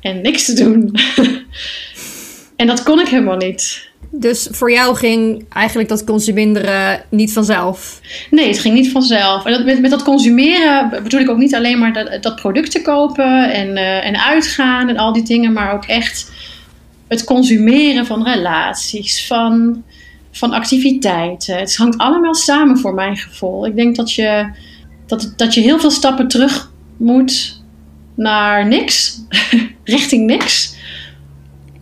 En 0.00 0.20
niks 0.20 0.44
te 0.44 0.52
doen. 0.52 0.94
en 2.56 2.66
dat 2.66 2.82
kon 2.82 3.00
ik 3.00 3.08
helemaal 3.08 3.36
niet. 3.36 3.87
Dus 4.10 4.48
voor 4.50 4.72
jou 4.72 4.96
ging 4.96 5.44
eigenlijk 5.48 5.88
dat 5.88 6.04
consumeren 6.04 7.02
niet 7.10 7.32
vanzelf? 7.32 8.00
Nee, 8.30 8.48
het 8.48 8.58
ging 8.58 8.74
niet 8.74 8.92
vanzelf. 8.92 9.44
En 9.44 9.52
dat, 9.52 9.64
met, 9.64 9.80
met 9.80 9.90
dat 9.90 10.02
consumeren 10.02 11.02
bedoel 11.02 11.20
ik 11.20 11.30
ook 11.30 11.38
niet 11.38 11.54
alleen 11.54 11.78
maar 11.78 11.92
dat, 11.92 12.22
dat 12.22 12.36
producten 12.36 12.82
kopen 12.82 13.52
en, 13.52 13.68
uh, 13.68 14.06
en 14.06 14.24
uitgaan 14.24 14.88
en 14.88 14.96
al 14.96 15.12
die 15.12 15.22
dingen, 15.22 15.52
maar 15.52 15.72
ook 15.72 15.84
echt 15.84 16.30
het 17.08 17.24
consumeren 17.24 18.06
van 18.06 18.24
relaties, 18.24 19.26
van, 19.26 19.82
van 20.30 20.52
activiteiten. 20.52 21.58
Het 21.58 21.76
hangt 21.76 21.98
allemaal 21.98 22.34
samen 22.34 22.78
voor 22.78 22.94
mijn 22.94 23.16
gevoel. 23.16 23.66
Ik 23.66 23.76
denk 23.76 23.96
dat 23.96 24.12
je, 24.12 24.50
dat, 25.06 25.32
dat 25.36 25.54
je 25.54 25.60
heel 25.60 25.78
veel 25.78 25.90
stappen 25.90 26.28
terug 26.28 26.70
moet 26.96 27.62
naar 28.14 28.66
niks, 28.66 29.20
richting 29.84 30.26
niks, 30.26 30.76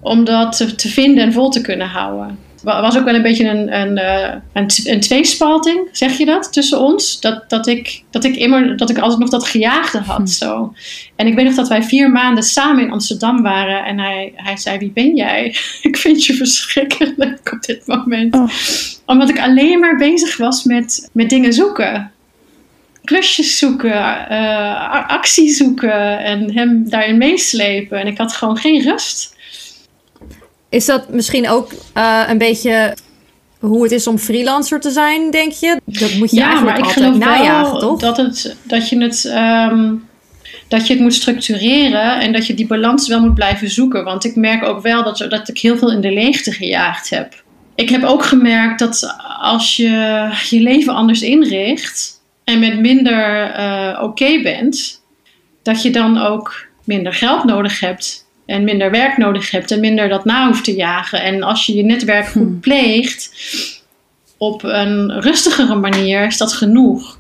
om 0.07 0.25
dat 0.25 0.57
te, 0.57 0.75
te 0.75 0.89
vinden 0.89 1.25
en 1.25 1.33
vol 1.33 1.51
te 1.51 1.61
kunnen 1.61 1.89
houden 1.89 2.39
was 2.75 2.99
ook 2.99 3.05
wel 3.05 3.15
een 3.15 3.23
beetje 3.23 3.49
een, 3.49 3.81
een, 3.81 3.99
eh, 3.99 4.35
een, 4.53 4.69
een 4.85 5.01
tweespalting, 5.01 5.89
zeg 5.93 6.19
je 6.19 6.25
dat, 6.25 6.53
tussen 6.53 6.81
ons. 6.81 7.21
Dat, 7.21 7.51
dat, 7.51 7.67
ik, 7.67 8.03
dat, 8.11 8.25
ik 8.25 8.37
immer, 8.37 8.77
dat 8.77 8.91
ik 8.91 8.99
altijd 8.99 9.21
nog 9.21 9.29
dat 9.29 9.47
gejaagde 9.47 9.99
had. 9.99 10.17
Hm. 10.17 10.27
Zo. 10.27 10.73
En 11.17 11.27
ik 11.27 11.35
weet 11.35 11.45
nog 11.45 11.55
dat 11.55 11.69
wij 11.69 11.83
vier 11.83 12.11
maanden 12.11 12.45
samen 12.45 12.85
in 12.85 12.91
Amsterdam 12.91 13.43
waren. 13.43 13.85
En 13.85 13.99
hij, 13.99 14.33
hij 14.37 14.57
zei, 14.57 14.79
wie 14.79 14.91
ben 14.91 15.17
jij? 15.17 15.57
ik 15.83 15.97
vind 15.97 16.25
je 16.25 16.35
verschrikkelijk 16.35 17.53
op 17.53 17.63
dit 17.63 17.87
moment. 17.87 18.35
Oh. 18.35 18.49
Omdat 19.07 19.29
ik 19.29 19.41
alleen 19.41 19.79
maar 19.79 19.97
bezig 19.97 20.37
was 20.37 20.65
met, 20.65 21.09
met 21.13 21.31
dingen 21.31 21.53
zoeken 21.53 22.11
klusjes 23.05 23.59
zoeken, 23.59 24.27
uh, 24.31 25.09
actie 25.09 25.49
zoeken 25.49 26.19
en 26.19 26.53
hem 26.55 26.89
daarin 26.89 27.19
meeslepen. 27.19 27.99
En 27.99 28.07
ik 28.07 28.19
had 28.19 28.33
gewoon 28.33 28.57
geen 28.57 28.83
rust. 28.83 29.36
Is 30.69 30.85
dat 30.85 31.09
misschien 31.09 31.49
ook 31.49 31.73
uh, 31.95 32.23
een 32.29 32.39
beetje 32.39 32.97
hoe 33.59 33.83
het 33.83 33.93
is 33.93 34.07
om 34.07 34.19
freelancer 34.19 34.81
te 34.81 34.91
zijn, 34.91 35.31
denk 35.31 35.53
je? 35.53 35.81
Dat 35.85 36.15
moet 36.15 36.31
je 36.31 36.37
ja, 36.37 36.47
eigenlijk 36.47 36.79
maar 36.79 36.89
ik 36.89 36.97
altijd 36.97 37.17
najagen, 37.17 37.73
wel 37.73 37.81
toch? 37.81 38.01
Dat, 38.01 38.17
het, 38.17 38.57
dat, 38.63 38.89
je 38.89 39.03
het, 39.03 39.25
um, 39.73 40.09
dat 40.69 40.87
je 40.87 40.93
het 40.93 41.03
moet 41.03 41.15
structureren 41.15 42.21
en 42.21 42.33
dat 42.33 42.47
je 42.47 42.55
die 42.55 42.67
balans 42.67 43.09
wel 43.09 43.21
moet 43.21 43.35
blijven 43.35 43.71
zoeken. 43.71 44.05
Want 44.05 44.25
ik 44.25 44.37
merk 44.37 44.65
ook 44.65 44.83
wel 44.83 45.05
dat, 45.05 45.27
dat 45.29 45.49
ik 45.49 45.59
heel 45.59 45.79
veel 45.79 45.93
in 45.93 46.01
de 46.01 46.13
leegte 46.13 46.53
gejaagd 46.53 47.11
heb. 47.11 47.45
Ik 47.75 47.89
heb 47.89 48.05
ook 48.05 48.25
gemerkt 48.25 48.79
dat 48.79 49.17
als 49.41 49.77
je 49.77 49.89
je 50.51 50.61
leven 50.61 50.95
anders 50.95 51.23
inricht 51.23 52.23
en 52.45 52.59
met 52.59 52.81
minder 52.81 53.55
uh, 53.59 54.03
oké 54.03 54.43
bent, 54.43 55.03
dat 55.63 55.83
je 55.83 55.91
dan 55.91 56.19
ook 56.19 56.67
minder 56.85 57.15
geld 57.15 57.45
nodig 57.45 57.81
hebt 57.81 58.26
en 58.47 58.65
minder 58.65 58.91
werk 58.91 59.17
nodig 59.17 59.51
hebt 59.51 59.71
en 59.71 59.81
minder 59.81 60.09
dat 60.09 60.25
na 60.25 60.47
hoeft 60.47 60.65
te 60.65 60.75
jagen. 60.75 61.23
En 61.23 61.43
als 61.43 61.67
je 61.67 61.75
je 61.75 61.83
netwerk 61.83 62.27
goed 62.27 62.43
hmm. 62.43 62.61
pleegt 62.61 63.31
op 64.37 64.63
een 64.63 65.21
rustigere 65.21 65.75
manier, 65.75 66.27
is 66.27 66.37
dat 66.37 66.53
genoeg. 66.53 67.19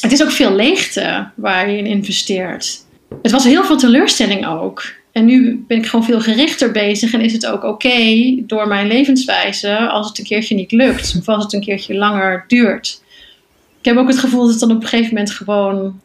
Het 0.00 0.12
is 0.12 0.22
ook 0.22 0.30
veel 0.30 0.54
leegte 0.54 1.28
waar 1.34 1.70
je 1.70 1.78
in 1.78 1.86
investeert. 1.86 2.84
Het 3.22 3.32
was 3.32 3.44
heel 3.44 3.64
veel 3.64 3.76
teleurstelling 3.76 4.46
ook. 4.46 5.00
En 5.12 5.24
nu 5.24 5.64
ben 5.68 5.78
ik 5.78 5.86
gewoon 5.86 6.04
veel 6.04 6.20
gerichter 6.20 6.72
bezig 6.72 7.12
en 7.12 7.20
is 7.20 7.32
het 7.32 7.46
ook 7.46 7.62
oké 7.62 8.34
door 8.46 8.68
mijn 8.68 8.86
levenswijze 8.86 9.78
als 9.78 10.08
het 10.08 10.18
een 10.18 10.24
keertje 10.24 10.54
niet 10.54 10.72
lukt 10.72 11.14
of 11.18 11.28
als 11.28 11.44
het 11.44 11.52
een 11.52 11.60
keertje 11.60 11.94
langer 11.94 12.44
duurt. 12.46 13.02
Ik 13.78 13.84
heb 13.84 13.96
ook 13.96 14.08
het 14.08 14.18
gevoel 14.18 14.40
dat 14.40 14.50
het 14.50 14.60
dan 14.60 14.70
op 14.70 14.82
een 14.82 14.88
gegeven 14.88 15.14
moment 15.14 15.30
gewoon 15.30 16.00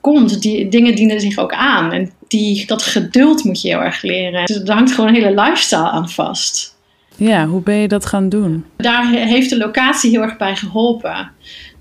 komt. 0.00 0.42
Die 0.42 0.68
dingen 0.68 0.94
dienen 0.94 1.20
zich 1.20 1.38
ook 1.38 1.52
aan. 1.52 1.92
En 1.92 2.10
die, 2.30 2.66
dat 2.66 2.82
geduld 2.82 3.44
moet 3.44 3.62
je 3.62 3.68
heel 3.68 3.82
erg 3.82 4.02
leren. 4.02 4.46
Dus 4.46 4.56
er 4.56 4.72
hangt 4.72 4.92
gewoon 4.92 5.08
een 5.08 5.22
hele 5.22 5.42
lifestyle 5.42 5.90
aan 5.90 6.10
vast. 6.10 6.78
Ja, 7.16 7.46
hoe 7.46 7.62
ben 7.62 7.74
je 7.74 7.88
dat 7.88 8.06
gaan 8.06 8.28
doen? 8.28 8.64
Daar 8.76 9.10
heeft 9.10 9.50
de 9.50 9.56
locatie 9.56 10.10
heel 10.10 10.22
erg 10.22 10.36
bij 10.36 10.56
geholpen. 10.56 11.30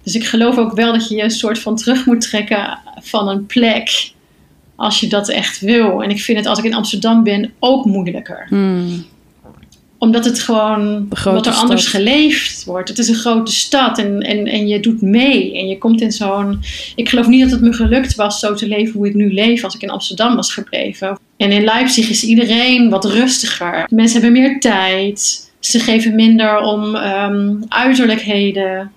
Dus 0.04 0.16
ik 0.16 0.26
geloof 0.26 0.58
ook 0.58 0.76
wel 0.76 0.94
dat 0.94 1.08
je 1.08 1.16
je 1.16 1.24
een 1.24 1.30
soort 1.30 1.60
van 1.60 1.76
terug 1.76 2.06
moet 2.06 2.22
trekken 2.22 2.80
van 3.02 3.28
een 3.28 3.46
plek. 3.46 4.12
Als 4.76 5.00
je 5.00 5.08
dat 5.08 5.30
echt 5.30 5.60
wil. 5.60 6.04
En 6.04 6.10
ik 6.10 6.22
vind 6.22 6.38
het 6.38 6.48
als 6.48 6.60
ik 6.60 6.66
in 6.66 6.74
Amsterdam 6.74 7.24
ben 7.24 7.54
ook 7.60 7.86
moeilijker. 7.86 8.46
Hmm 8.50 9.06
omdat 10.00 10.26
het 10.26 10.40
gewoon 10.40 11.08
wat 11.24 11.46
er 11.46 11.54
anders 11.54 11.88
geleefd 11.88 12.64
wordt. 12.64 12.90
Het 12.90 12.98
is 12.98 13.08
een 13.08 13.16
grote 13.16 13.52
stad 13.52 13.98
en, 13.98 14.22
en, 14.22 14.46
en 14.46 14.68
je 14.68 14.80
doet 14.80 15.02
mee. 15.02 15.58
En 15.58 15.68
je 15.68 15.78
komt 15.78 16.02
in 16.02 16.12
zo'n. 16.12 16.60
Ik 16.96 17.10
geloof 17.10 17.28
niet 17.28 17.42
dat 17.42 17.52
het 17.52 17.62
me 17.62 17.74
gelukt 17.74 18.16
was 18.16 18.40
zo 18.40 18.54
te 18.54 18.68
leven 18.68 18.94
hoe 18.94 19.08
ik 19.08 19.14
nu 19.14 19.34
leef 19.34 19.64
als 19.64 19.76
ik 19.76 19.82
in 19.82 19.90
Amsterdam 19.90 20.36
was 20.36 20.54
gebleven. 20.54 21.20
En 21.38 21.52
in 21.52 21.64
Leipzig 21.64 22.10
is 22.10 22.24
iedereen 22.24 22.90
wat 22.90 23.06
rustiger. 23.06 23.88
Mensen 23.90 24.22
hebben 24.22 24.42
meer 24.42 24.60
tijd. 24.60 25.50
Ze 25.60 25.80
geven 25.80 26.16
minder 26.16 26.58
om 26.58 26.96
um, 26.96 27.64
uiterlijkheden. 27.68 28.92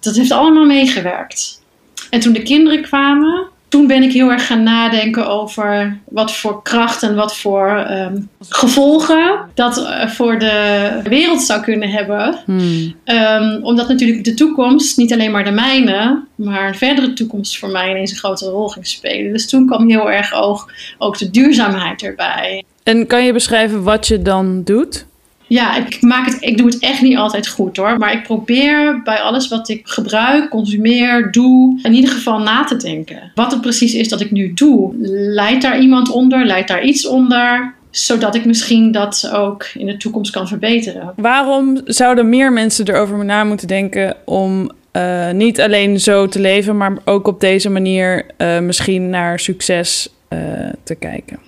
Dat 0.00 0.16
heeft 0.16 0.30
allemaal 0.30 0.64
meegewerkt. 0.64 1.62
En 2.10 2.20
toen 2.20 2.32
de 2.32 2.42
kinderen 2.42 2.82
kwamen, 2.82 3.46
toen 3.74 3.86
ben 3.86 4.02
ik 4.02 4.12
heel 4.12 4.30
erg 4.30 4.46
gaan 4.46 4.62
nadenken 4.62 5.28
over 5.28 5.98
wat 6.08 6.36
voor 6.36 6.62
kracht 6.62 7.02
en 7.02 7.14
wat 7.14 7.36
voor 7.36 7.86
um, 7.90 8.28
gevolgen 8.48 9.38
dat 9.54 9.84
eh, 9.84 10.08
voor 10.08 10.38
de 10.38 11.00
wereld 11.04 11.42
zou 11.42 11.62
kunnen 11.62 11.88
hebben. 11.88 12.38
Hmm. 12.44 12.94
Um, 13.04 13.62
omdat 13.62 13.88
natuurlijk 13.88 14.24
de 14.24 14.34
toekomst, 14.34 14.96
niet 14.96 15.12
alleen 15.12 15.30
maar 15.30 15.44
de 15.44 15.50
mijne, 15.50 16.24
maar 16.34 16.68
een 16.68 16.74
verdere 16.74 17.12
toekomst 17.12 17.58
voor 17.58 17.68
mij 17.68 17.90
ineens 17.90 18.10
een 18.10 18.16
grotere 18.16 18.50
rol 18.50 18.68
ging 18.68 18.86
spelen. 18.86 19.32
Dus 19.32 19.48
toen 19.48 19.66
kwam 19.66 19.88
heel 19.88 20.10
erg 20.10 20.32
ook, 20.34 20.72
ook 20.98 21.18
de 21.18 21.30
duurzaamheid 21.30 22.02
erbij. 22.02 22.64
En 22.82 23.06
kan 23.06 23.24
je 23.24 23.32
beschrijven 23.32 23.82
wat 23.82 24.06
je 24.06 24.22
dan 24.22 24.62
doet? 24.64 25.06
Ja, 25.46 25.76
ik, 25.76 26.02
maak 26.02 26.26
het, 26.26 26.36
ik 26.40 26.58
doe 26.58 26.66
het 26.66 26.78
echt 26.78 27.02
niet 27.02 27.16
altijd 27.16 27.48
goed 27.48 27.76
hoor. 27.76 27.98
Maar 27.98 28.12
ik 28.12 28.22
probeer 28.22 29.02
bij 29.02 29.20
alles 29.20 29.48
wat 29.48 29.68
ik 29.68 29.80
gebruik, 29.88 30.50
consumeer, 30.50 31.32
doe, 31.32 31.78
in 31.82 31.94
ieder 31.94 32.10
geval 32.10 32.38
na 32.38 32.64
te 32.64 32.76
denken. 32.76 33.32
Wat 33.34 33.52
het 33.52 33.60
precies 33.60 33.94
is 33.94 34.08
dat 34.08 34.20
ik 34.20 34.30
nu 34.30 34.52
doe. 34.54 34.94
Leidt 35.34 35.62
daar 35.62 35.80
iemand 35.80 36.10
onder? 36.10 36.44
Leidt 36.44 36.68
daar 36.68 36.84
iets 36.84 37.06
onder? 37.06 37.74
Zodat 37.90 38.34
ik 38.34 38.44
misschien 38.44 38.92
dat 38.92 39.30
ook 39.32 39.66
in 39.74 39.86
de 39.86 39.96
toekomst 39.96 40.32
kan 40.32 40.48
verbeteren. 40.48 41.12
Waarom 41.16 41.80
zouden 41.84 42.28
meer 42.28 42.52
mensen 42.52 42.88
erover 42.88 43.24
na 43.24 43.44
moeten 43.44 43.68
denken 43.68 44.16
om 44.24 44.70
uh, 44.92 45.30
niet 45.30 45.60
alleen 45.60 46.00
zo 46.00 46.26
te 46.26 46.40
leven, 46.40 46.76
maar 46.76 46.96
ook 47.04 47.26
op 47.26 47.40
deze 47.40 47.70
manier 47.70 48.26
uh, 48.38 48.58
misschien 48.58 49.10
naar 49.10 49.38
succes 49.40 50.08
uh, 50.28 50.38
te 50.82 50.94
kijken? 50.94 51.38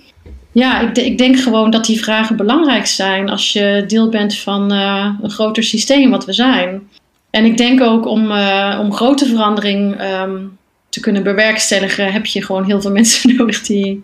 Ja, 0.57 0.79
ik, 0.81 0.97
ik, 0.97 1.17
denk 1.17 1.39
gewoon 1.39 1.69
dat 1.69 1.85
die 1.85 1.99
vragen 1.99 2.35
belangrijk 2.35 2.85
zijn 2.85 3.29
als 3.29 3.53
je 3.53 3.83
deel 3.87 4.09
bent 4.09 4.37
van 4.37 4.73
uh, 4.73 5.09
een 5.21 5.29
groter 5.29 5.63
systeem 5.63 6.09
wat 6.09 6.25
we 6.25 6.33
zijn. 6.33 6.89
En 7.29 7.45
ik 7.45 7.57
denk 7.57 7.81
ook 7.81 8.07
om, 8.07 8.31
uh, 8.31 8.79
om 8.81 8.93
grote 8.93 9.25
verandering 9.25 10.01
um, 10.01 10.57
te 10.89 10.99
kunnen 10.99 11.23
bewerkstelligen, 11.23 12.11
heb 12.11 12.25
je 12.25 12.43
gewoon 12.43 12.65
heel 12.65 12.81
veel 12.81 12.91
mensen 12.99 13.35
nodig 13.35 13.61
die, 13.61 14.03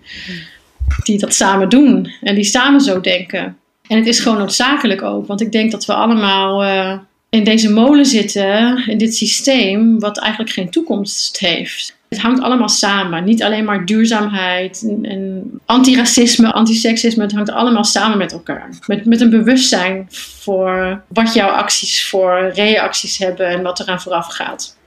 die 1.04 1.20
dat 1.20 1.34
samen 1.34 1.70
doen 1.70 2.14
en 2.22 2.36
die 2.36 2.44
samen 2.44 2.82
zo 2.82 3.02
denken. 3.02 3.58
En 3.88 3.98
het 3.98 4.08
is 4.08 4.20
gewoon 4.20 4.38
noodzakelijk 4.38 5.02
ook, 5.02 5.28
want 5.28 5.42
ik 5.42 5.52
denk 5.52 5.72
dat 5.72 5.86
we 5.86 5.94
allemaal 5.94 6.64
uh, 6.64 6.98
in 7.30 7.44
deze 7.44 7.72
molen 7.72 8.06
zitten, 8.06 8.84
in 8.88 8.98
dit 8.98 9.16
systeem, 9.16 10.00
wat 10.00 10.20
eigenlijk 10.20 10.54
geen 10.54 10.70
toekomst 10.70 11.40
heeft. 11.40 11.96
Het 12.14 12.22
hangt 12.22 12.42
allemaal 12.42 12.70
samen. 12.70 13.24
Niet 13.24 13.44
alleen 13.44 13.66
maar 13.66 13.86
duurzaamheid 13.86 14.86
en, 15.04 15.52
antiracisme, 15.66 16.52
antiseksisme. 16.52 17.24
Het 17.24 17.32
hangt 17.32 17.52
allemaal 17.52 17.84
samen 17.84 18.18
met 18.18 18.32
elkaar. 18.32 18.70
Met, 18.88 19.06
met 19.06 19.22
een 19.22 19.30
bewustzijn 19.30 20.08
voor 20.10 21.02
wat 21.08 21.34
jouw 21.34 21.50
acties 21.50 22.08
voor 22.08 22.52
reacties 22.54 23.18
hebben 23.18 23.48
en 23.48 23.62
wat 23.62 23.80
eraan 23.80 24.02
vooraf 24.02 24.28
gaat. 24.28 24.78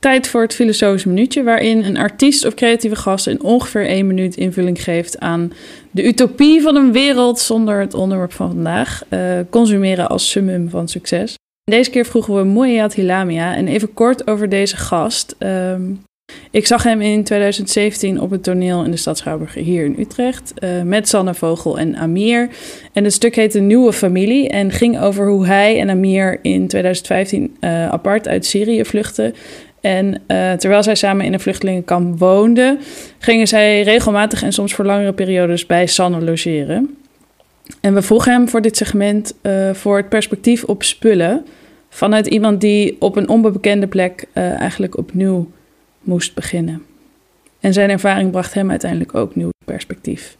Tijd 0.00 0.28
voor 0.28 0.42
het 0.42 0.54
filosofische 0.54 1.08
minuutje, 1.08 1.42
waarin 1.42 1.84
een 1.84 1.96
artiest 1.96 2.46
of 2.46 2.54
creatieve 2.54 2.96
gast 2.96 3.26
in 3.26 3.42
ongeveer 3.42 3.86
één 3.86 4.06
minuut 4.06 4.36
invulling 4.36 4.82
geeft 4.82 5.18
aan 5.18 5.52
de 5.90 6.06
utopie 6.06 6.62
van 6.62 6.76
een 6.76 6.92
wereld 6.92 7.38
zonder 7.38 7.80
het 7.80 7.94
onderwerp 7.94 8.32
van 8.32 8.48
vandaag. 8.48 9.02
Uh, 9.10 9.20
consumeren 9.50 10.08
als 10.08 10.30
summum 10.30 10.70
van 10.70 10.88
succes. 10.88 11.34
Deze 11.64 11.90
keer 11.90 12.06
vroegen 12.06 12.34
we 12.34 12.44
Moyat 12.44 12.94
Hilamia 12.94 13.54
en 13.54 13.68
even 13.68 13.94
kort 13.94 14.26
over 14.26 14.48
deze 14.48 14.76
gast. 14.76 15.36
Um, 15.38 16.02
ik 16.50 16.66
zag 16.66 16.82
hem 16.82 17.00
in 17.00 17.24
2017 17.24 18.20
op 18.20 18.30
het 18.30 18.42
toneel 18.42 18.84
in 18.84 18.90
de 18.90 18.96
stad 18.96 19.24
hier 19.54 19.84
in 19.84 19.96
Utrecht 19.98 20.52
uh, 20.58 20.82
met 20.82 21.08
Sanne 21.08 21.34
Vogel 21.34 21.78
en 21.78 21.96
Amir. 21.96 22.48
En 22.92 23.04
het 23.04 23.12
stuk 23.12 23.34
heette 23.34 23.60
Nieuwe 23.60 23.92
Familie 23.92 24.48
en 24.48 24.70
ging 24.70 25.00
over 25.00 25.28
hoe 25.28 25.46
hij 25.46 25.80
en 25.80 25.90
Amir 25.90 26.38
in 26.42 26.68
2015 26.68 27.56
uh, 27.60 27.88
apart 27.88 28.28
uit 28.28 28.46
Syrië 28.46 28.84
vluchtten. 28.84 29.34
En 29.80 30.06
uh, 30.06 30.52
terwijl 30.52 30.82
zij 30.82 30.94
samen 30.94 31.24
in 31.24 31.32
een 31.32 31.40
vluchtelingenkamp 31.40 32.18
woonden, 32.18 32.78
gingen 33.18 33.48
zij 33.48 33.82
regelmatig 33.82 34.42
en 34.42 34.52
soms 34.52 34.74
voor 34.74 34.84
langere 34.84 35.12
periodes 35.12 35.66
bij 35.66 35.86
Sanne 35.86 36.20
logeren. 36.20 36.96
En 37.80 37.94
we 37.94 38.02
vroegen 38.02 38.32
hem 38.32 38.48
voor 38.48 38.60
dit 38.60 38.76
segment 38.76 39.34
uh, 39.42 39.74
voor 39.74 39.96
het 39.96 40.08
perspectief 40.08 40.64
op 40.64 40.82
spullen. 40.82 41.44
Vanuit 41.88 42.26
iemand 42.26 42.60
die 42.60 42.96
op 42.98 43.16
een 43.16 43.28
onbekende 43.28 43.86
plek 43.86 44.26
uh, 44.34 44.60
eigenlijk 44.60 44.96
opnieuw 44.96 45.50
moest 46.00 46.34
beginnen. 46.34 46.82
En 47.60 47.72
zijn 47.72 47.90
ervaring 47.90 48.30
bracht 48.30 48.54
hem 48.54 48.70
uiteindelijk 48.70 49.14
ook 49.14 49.34
nieuw 49.34 49.50
perspectief. 49.64 50.36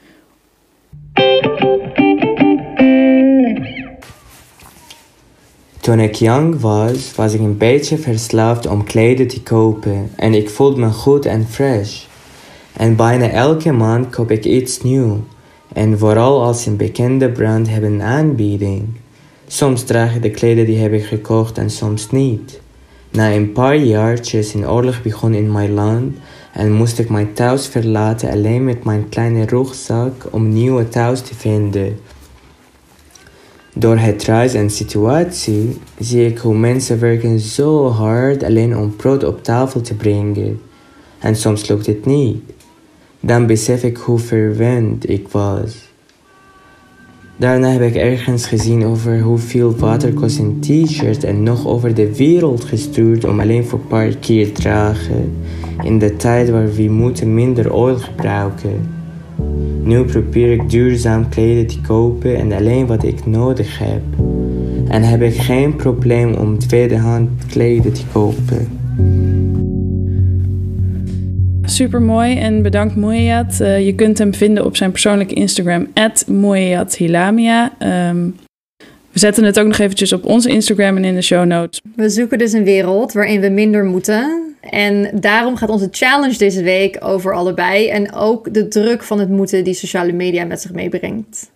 Toen 5.80 6.00
ik 6.00 6.14
jong 6.14 6.60
was, 6.60 7.14
was 7.14 7.34
ik 7.34 7.40
een 7.40 7.56
beetje 7.56 7.98
verslaafd 7.98 8.66
om 8.66 8.84
kleding 8.84 9.30
te 9.30 9.42
kopen 9.42 10.10
en 10.16 10.34
ik 10.34 10.50
voelde 10.50 10.80
me 10.80 10.90
goed 10.90 11.26
en 11.26 11.46
fresh. 11.46 12.04
En 12.76 12.96
bijna 12.96 13.28
elke 13.30 13.72
maand 13.72 14.10
koop 14.10 14.30
ik 14.30 14.44
iets 14.44 14.82
nieuws. 14.82 15.18
En 15.74 15.98
vooral 15.98 16.42
als 16.42 16.66
een 16.66 16.76
bekende 16.76 17.30
brand 17.30 17.68
heeft 17.68 17.82
een 17.82 18.02
aanbieding. 18.02 18.82
Soms 19.46 19.82
draag 19.82 20.14
ik 20.14 20.22
de 20.22 20.30
kleding 20.30 20.66
die 20.66 20.78
heb 20.78 20.92
ik 20.92 21.04
gekocht 21.04 21.58
en 21.58 21.70
soms 21.70 22.10
niet. 22.10 22.60
Na 23.10 23.32
een 23.32 23.52
paar 23.52 23.76
jaartjes 23.76 24.54
een 24.54 24.68
oorlog 24.68 25.02
begon 25.02 25.34
in 25.34 25.52
mijn 25.52 25.72
land 25.72 26.16
en 26.52 26.72
moest 26.72 26.98
ik 26.98 27.08
mijn 27.08 27.32
thuis 27.32 27.66
verlaten 27.66 28.30
alleen 28.30 28.64
met 28.64 28.84
mijn 28.84 29.08
kleine 29.08 29.46
rugzak 29.46 30.26
om 30.30 30.48
nieuwe 30.48 30.88
thuis 30.88 31.20
te 31.20 31.34
vinden. 31.34 31.98
Door 33.74 33.96
het 33.96 34.22
reis 34.24 34.54
en 34.54 34.70
situatie 34.70 35.78
zie 35.98 36.26
ik 36.26 36.38
hoe 36.38 36.56
mensen 36.56 37.00
werken 37.00 37.38
zo 37.38 37.88
hard 37.88 38.42
alleen 38.42 38.76
om 38.76 38.96
brood 38.96 39.24
op 39.24 39.44
tafel 39.44 39.80
te 39.80 39.94
brengen. 39.94 40.60
En 41.18 41.36
soms 41.36 41.68
lukt 41.68 41.86
het 41.86 42.06
niet. 42.06 42.53
Dan 43.26 43.46
besef 43.46 43.82
ik 43.82 43.96
hoe 43.96 44.18
verwend 44.18 45.08
ik 45.08 45.28
was. 45.28 45.92
Daarna 47.36 47.68
heb 47.68 47.82
ik 47.82 47.94
ergens 47.94 48.46
gezien 48.46 48.84
over 48.84 49.20
hoeveel 49.20 49.76
water 49.76 50.12
kost 50.12 50.38
een 50.38 50.60
t-shirt 50.60 51.24
en 51.24 51.42
nog 51.42 51.66
over 51.66 51.94
de 51.94 52.16
wereld 52.16 52.64
gestuurd 52.64 53.24
om 53.24 53.40
alleen 53.40 53.64
voor 53.64 53.78
een 53.78 53.86
paar 53.86 54.16
keer 54.16 54.46
te 54.46 54.52
dragen. 54.52 55.32
In 55.82 55.98
de 55.98 56.16
tijd 56.16 56.50
waar 56.50 56.72
we 56.72 56.82
moeten 56.82 57.34
minder 57.34 57.72
olie 57.72 57.98
gebruiken. 57.98 58.88
Nu 59.82 60.04
probeer 60.04 60.52
ik 60.52 60.70
duurzaam 60.70 61.28
kleden 61.28 61.66
te 61.66 61.80
kopen 61.80 62.36
en 62.36 62.52
alleen 62.52 62.86
wat 62.86 63.04
ik 63.04 63.26
nodig 63.26 63.78
heb. 63.78 64.02
En 64.88 65.02
heb 65.02 65.22
ik 65.22 65.34
geen 65.34 65.76
probleem 65.76 66.34
om 66.34 66.58
tweedehand 66.58 67.46
kleden 67.46 67.92
te 67.92 68.02
kopen. 68.12 68.83
Super 71.74 72.02
mooi 72.02 72.38
en 72.38 72.62
bedankt 72.62 72.96
Moyat. 72.96 73.58
Uh, 73.60 73.86
je 73.86 73.94
kunt 73.94 74.18
hem 74.18 74.34
vinden 74.34 74.64
op 74.64 74.76
zijn 74.76 74.90
persoonlijke 74.90 75.34
Instagram, 75.34 75.86
@moyathilamia. 76.26 77.72
Um, 78.08 78.36
we 79.12 79.18
zetten 79.18 79.44
het 79.44 79.58
ook 79.58 79.66
nog 79.66 79.78
eventjes 79.78 80.12
op 80.12 80.24
onze 80.24 80.48
Instagram 80.48 80.96
en 80.96 81.04
in 81.04 81.14
de 81.14 81.22
show 81.22 81.44
notes. 81.44 81.80
We 81.96 82.08
zoeken 82.08 82.38
dus 82.38 82.52
een 82.52 82.64
wereld 82.64 83.12
waarin 83.12 83.40
we 83.40 83.48
minder 83.48 83.84
moeten. 83.84 84.54
En 84.60 85.10
daarom 85.20 85.56
gaat 85.56 85.68
onze 85.68 85.88
challenge 85.90 86.38
deze 86.38 86.62
week 86.62 86.96
over 87.00 87.34
allebei. 87.34 87.88
En 87.88 88.12
ook 88.12 88.54
de 88.54 88.68
druk 88.68 89.02
van 89.02 89.18
het 89.18 89.28
moeten 89.28 89.64
die 89.64 89.74
sociale 89.74 90.12
media 90.12 90.44
met 90.44 90.60
zich 90.60 90.72
meebrengt. 90.72 91.50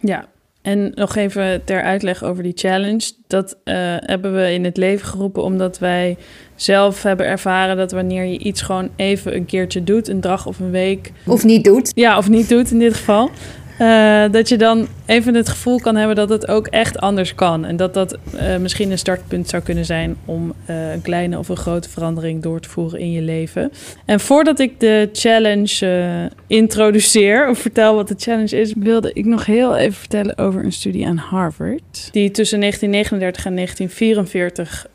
Ja, 0.00 0.28
en 0.62 0.92
nog 0.94 1.16
even 1.16 1.64
ter 1.64 1.82
uitleg 1.82 2.24
over 2.24 2.42
die 2.42 2.52
challenge. 2.54 3.12
Dat 3.26 3.56
uh, 3.64 3.74
hebben 3.98 4.34
we 4.34 4.52
in 4.52 4.64
het 4.64 4.76
leven 4.76 5.06
geroepen 5.06 5.42
omdat 5.42 5.78
wij 5.78 6.16
zelf 6.54 7.02
hebben 7.02 7.26
ervaren 7.26 7.76
dat 7.76 7.92
wanneer 7.92 8.24
je 8.24 8.38
iets 8.38 8.62
gewoon 8.62 8.90
even 8.96 9.34
een 9.34 9.46
keertje 9.46 9.84
doet, 9.84 10.08
een 10.08 10.20
dag 10.20 10.46
of 10.46 10.58
een 10.58 10.70
week. 10.70 11.12
Of 11.26 11.44
niet 11.44 11.64
doet. 11.64 11.92
Ja, 11.94 12.18
of 12.18 12.28
niet 12.28 12.48
doet 12.48 12.70
in 12.70 12.78
dit 12.78 12.94
geval. 12.94 13.30
Uh, 13.80 14.24
dat 14.30 14.48
je 14.48 14.56
dan 14.56 14.88
even 15.06 15.34
het 15.34 15.48
gevoel 15.48 15.80
kan 15.80 15.96
hebben 15.96 16.16
dat 16.16 16.28
het 16.28 16.48
ook 16.48 16.66
echt 16.66 16.98
anders 16.98 17.34
kan. 17.34 17.64
En 17.64 17.76
dat 17.76 17.94
dat 17.94 18.18
uh, 18.34 18.56
misschien 18.56 18.90
een 18.90 18.98
startpunt 18.98 19.48
zou 19.48 19.62
kunnen 19.62 19.84
zijn 19.84 20.16
om 20.24 20.52
uh, 20.70 20.92
een 20.92 21.02
kleine 21.02 21.38
of 21.38 21.48
een 21.48 21.56
grote 21.56 21.88
verandering 21.88 22.42
door 22.42 22.60
te 22.60 22.68
voeren 22.68 23.00
in 23.00 23.12
je 23.12 23.22
leven. 23.22 23.72
En 24.04 24.20
voordat 24.20 24.58
ik 24.58 24.80
de 24.80 25.08
challenge 25.12 26.30
introduceer 26.46 27.48
of 27.48 27.58
vertel 27.58 27.94
wat 27.94 28.08
de 28.08 28.14
challenge 28.18 28.60
is, 28.60 28.72
wilde 28.76 29.10
ik 29.12 29.24
nog 29.24 29.46
heel 29.46 29.76
even 29.76 29.98
vertellen 29.98 30.38
over 30.38 30.64
een 30.64 30.72
studie 30.72 31.06
aan 31.06 31.16
Harvard. 31.16 32.08
Die 32.12 32.30
tussen 32.30 32.60
1939 32.60 33.44
en 33.44 33.54
1944 33.54 34.86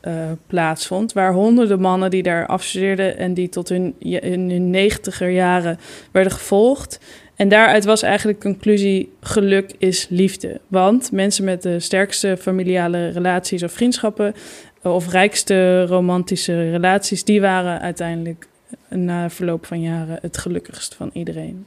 plaatsvond. 0.48 1.14
Waar 1.14 1.34
honderden 1.34 1.80
mannen 1.80 2.10
die 2.10 2.24
daar 2.24 2.46
afstudeerden 2.46 3.18
en 3.18 3.34
die 3.34 3.50
tot 3.50 3.70
hun, 3.70 3.96
in 4.00 4.50
hun 4.50 4.70
negentiger 4.70 5.30
jaren 5.30 5.80
werden 6.12 6.32
gevolgd. 6.32 7.00
En 7.36 7.50
daaruit 7.50 7.86
was 7.86 8.02
eigenlijk 8.02 8.42
de 8.42 8.48
conclusie: 8.48 9.12
geluk 9.22 9.74
is 9.78 10.08
liefde. 10.10 10.60
Want 10.68 11.12
mensen 11.12 11.44
met 11.44 11.62
de 11.62 11.80
sterkste 11.80 12.38
familiale 12.40 13.10
relaties 13.10 13.64
of 13.64 13.72
vriendschappen, 13.72 14.34
of 14.82 15.12
rijkste 15.12 15.86
romantische 15.86 16.70
relaties, 16.72 17.24
die 17.24 17.42
waren 17.42 17.82
uiteindelijk 17.82 18.48
na 18.90 19.30
verloop 19.30 19.66
van 19.66 19.82
jaren 19.82 20.18
het 20.22 20.38
gelukkigst 20.38 20.96
van 20.96 21.10
iedereen. 21.14 21.66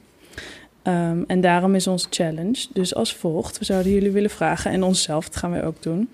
Um, 0.83 1.23
en 1.27 1.41
daarom 1.41 1.75
is 1.75 1.87
onze 1.87 2.07
challenge 2.09 2.67
dus 2.73 2.95
als 2.95 3.15
volgt. 3.15 3.59
We 3.59 3.65
zouden 3.65 3.91
jullie 3.91 4.11
willen 4.11 4.29
vragen, 4.29 4.71
en 4.71 4.83
onszelf, 4.83 5.25
dat 5.25 5.35
gaan 5.35 5.51
wij 5.51 5.63
ook 5.63 5.83
doen. 5.83 6.09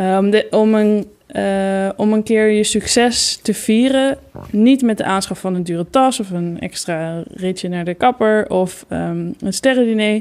Um, 0.00 0.30
de, 0.30 0.46
om 0.50 0.74
een 0.74 1.06
uh, 1.36 1.88
om 1.96 2.12
een 2.12 2.22
keer 2.22 2.50
je 2.50 2.64
succes 2.64 3.38
te 3.42 3.54
vieren. 3.54 4.18
Niet 4.50 4.82
met 4.82 4.98
de 4.98 5.04
aanschaf 5.04 5.38
van 5.38 5.54
een 5.54 5.64
dure 5.64 5.86
tas 5.90 6.20
of 6.20 6.30
een 6.30 6.60
extra 6.60 7.22
ritje 7.34 7.68
naar 7.68 7.84
de 7.84 7.94
kapper 7.94 8.50
of 8.50 8.86
um, 8.90 9.34
een 9.40 9.52
sterrendiner. 9.52 10.20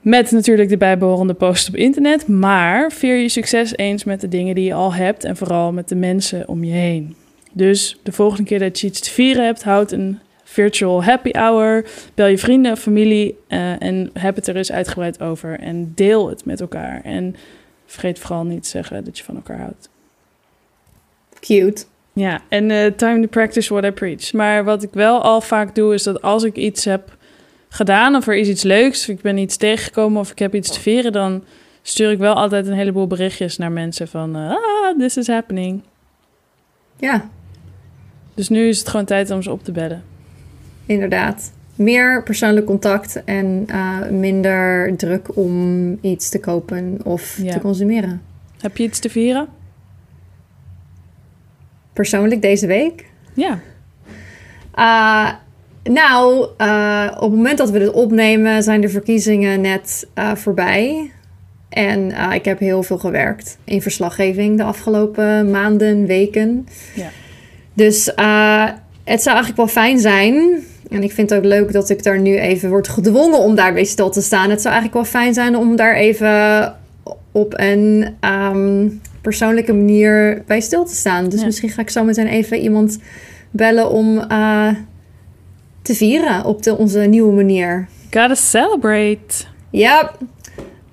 Met 0.00 0.30
natuurlijk 0.30 0.68
de 0.68 0.76
bijbehorende 0.76 1.34
post 1.34 1.68
op 1.68 1.76
internet. 1.76 2.28
Maar 2.28 2.92
vier 2.92 3.16
je 3.16 3.28
succes 3.28 3.76
eens 3.76 4.04
met 4.04 4.20
de 4.20 4.28
dingen 4.28 4.54
die 4.54 4.64
je 4.64 4.74
al 4.74 4.94
hebt 4.94 5.24
en 5.24 5.36
vooral 5.36 5.72
met 5.72 5.88
de 5.88 5.96
mensen 5.96 6.48
om 6.48 6.64
je 6.64 6.72
heen. 6.72 7.16
Dus 7.52 7.98
de 8.02 8.12
volgende 8.12 8.44
keer 8.44 8.58
dat 8.58 8.80
je 8.80 8.86
iets 8.86 9.00
te 9.00 9.10
vieren 9.10 9.44
hebt, 9.44 9.62
houd 9.62 9.92
een 9.92 10.18
virtual 10.44 11.04
happy 11.04 11.30
hour. 11.30 11.84
Bel 12.14 12.26
je 12.26 12.38
vrienden 12.38 12.76
familie 12.76 13.38
uh, 13.48 13.82
en 13.82 14.10
heb 14.12 14.36
het 14.36 14.46
er 14.46 14.56
eens 14.56 14.72
uitgebreid 14.72 15.20
over. 15.20 15.58
En 15.58 15.92
deel 15.94 16.28
het 16.28 16.44
met 16.44 16.60
elkaar. 16.60 17.00
En 17.04 17.36
vergeet 17.90 18.18
vooral 18.18 18.44
niet 18.44 18.62
te 18.62 18.68
zeggen 18.68 19.04
dat 19.04 19.18
je 19.18 19.24
van 19.24 19.36
elkaar 19.36 19.58
houdt. 19.58 19.88
Cute. 21.40 21.84
Ja, 22.12 22.40
en 22.48 22.70
uh, 22.70 22.86
time 22.86 23.20
to 23.20 23.26
practice 23.26 23.72
what 23.72 23.84
I 23.84 23.90
preach. 23.90 24.32
Maar 24.32 24.64
wat 24.64 24.82
ik 24.82 24.92
wel 24.92 25.22
al 25.22 25.40
vaak 25.40 25.74
doe, 25.74 25.94
is 25.94 26.02
dat 26.02 26.22
als 26.22 26.42
ik 26.42 26.56
iets 26.56 26.84
heb 26.84 27.16
gedaan 27.68 28.14
of 28.14 28.26
er 28.26 28.36
is 28.36 28.48
iets 28.48 28.62
leuks, 28.62 29.00
of 29.00 29.08
ik 29.08 29.20
ben 29.20 29.38
iets 29.38 29.56
tegengekomen 29.56 30.20
of 30.20 30.30
ik 30.30 30.38
heb 30.38 30.54
iets 30.54 30.72
te 30.72 30.80
vieren, 30.80 31.12
dan 31.12 31.44
stuur 31.82 32.10
ik 32.10 32.18
wel 32.18 32.34
altijd 32.34 32.66
een 32.66 32.74
heleboel 32.74 33.06
berichtjes 33.06 33.56
naar 33.56 33.72
mensen 33.72 34.08
van, 34.08 34.36
uh, 34.36 34.50
ah, 34.50 34.98
this 34.98 35.16
is 35.16 35.26
happening. 35.26 35.82
Ja. 36.96 37.28
Dus 38.34 38.48
nu 38.48 38.68
is 38.68 38.78
het 38.78 38.88
gewoon 38.88 39.06
tijd 39.06 39.30
om 39.30 39.42
ze 39.42 39.50
op 39.50 39.64
te 39.64 39.72
bellen. 39.72 40.04
Inderdaad. 40.86 41.52
Meer 41.80 42.22
persoonlijk 42.22 42.66
contact 42.66 43.24
en 43.24 43.66
uh, 43.70 44.08
minder 44.08 44.96
druk 44.96 45.36
om 45.36 45.98
iets 46.00 46.28
te 46.28 46.40
kopen 46.40 46.98
of 47.04 47.38
ja. 47.42 47.52
te 47.52 47.60
consumeren. 47.60 48.22
Heb 48.60 48.76
je 48.76 48.82
iets 48.82 48.98
te 48.98 49.10
vieren? 49.10 49.48
persoonlijk 51.92 52.42
deze 52.42 52.66
week? 52.66 53.04
Ja. 53.34 53.58
Uh, 54.78 55.32
nou, 55.92 56.48
uh, 56.58 57.06
op 57.14 57.20
het 57.20 57.30
moment 57.30 57.58
dat 57.58 57.70
we 57.70 57.78
dit 57.78 57.92
opnemen, 57.92 58.62
zijn 58.62 58.80
de 58.80 58.88
verkiezingen 58.88 59.60
net 59.60 60.08
voorbij. 60.34 61.10
En 61.68 62.12
ik 62.32 62.44
heb 62.44 62.58
heel 62.58 62.82
veel 62.82 62.98
gewerkt 62.98 63.58
in 63.64 63.82
verslaggeving 63.82 64.56
de 64.56 64.62
afgelopen 64.62 65.50
maanden, 65.50 66.06
weken. 66.06 66.66
Ja. 66.94 67.08
Dus 67.72 68.06
het 69.04 69.22
zou 69.22 69.36
eigenlijk 69.36 69.56
wel 69.56 69.66
fijn 69.66 69.98
zijn. 69.98 70.64
En 70.90 71.02
ik 71.02 71.12
vind 71.12 71.30
het 71.30 71.38
ook 71.38 71.44
leuk 71.44 71.72
dat 71.72 71.90
ik 71.90 72.02
daar 72.02 72.20
nu 72.20 72.38
even 72.38 72.68
word 72.68 72.88
gedwongen 72.88 73.38
om 73.38 73.54
daarbij 73.54 73.84
stil 73.84 74.10
te 74.10 74.22
staan. 74.22 74.50
Het 74.50 74.60
zou 74.60 74.74
eigenlijk 74.74 74.94
wel 74.94 75.22
fijn 75.22 75.34
zijn 75.34 75.56
om 75.56 75.76
daar 75.76 75.94
even 75.94 76.74
op 77.32 77.54
een 77.56 78.14
um, 78.54 79.00
persoonlijke 79.20 79.72
manier 79.72 80.42
bij 80.46 80.60
stil 80.60 80.84
te 80.84 80.94
staan. 80.94 81.28
Dus 81.28 81.44
misschien 81.44 81.70
ga 81.70 81.82
ik 81.82 81.90
zo 81.90 82.04
meteen 82.04 82.26
even 82.26 82.58
iemand 82.58 82.98
bellen 83.50 83.90
om 83.90 84.24
uh, 84.32 84.68
te 85.82 85.94
vieren 85.94 86.44
op 86.44 86.62
de, 86.62 86.76
onze 86.76 86.98
nieuwe 86.98 87.32
manier. 87.32 87.88
Gotta 88.10 88.34
celebrate. 88.34 89.44
Ja. 89.70 90.12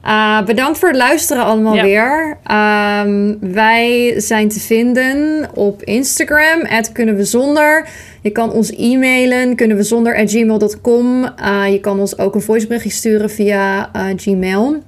Uh, 0.05 0.43
bedankt 0.43 0.79
voor 0.79 0.89
het 0.89 0.97
luisteren 0.97 1.43
allemaal 1.43 1.81
weer. 1.81 2.37
Um, 2.51 3.37
wij 3.53 4.13
zijn 4.17 4.49
te 4.49 4.59
vinden 4.59 5.47
op 5.53 5.83
Instagram, 5.83 6.61
kunnen 6.93 7.15
we 7.15 7.23
zonder. 7.23 7.87
Je 8.27 8.33
kan 8.33 8.51
ons 8.51 8.71
e-mailen, 8.71 9.55
kunnen 9.55 9.77
we 9.77 9.83
zonder 9.83 10.27
gmail.com. 10.27 11.23
Uh, 11.23 11.71
je 11.71 11.79
kan 11.79 11.99
ons 11.99 12.17
ook 12.17 12.35
een 12.35 12.41
voiceberichtje 12.41 12.91
sturen 12.91 13.29
via 13.29 13.89
uh, 13.95 14.03
Gmail. 14.15 14.83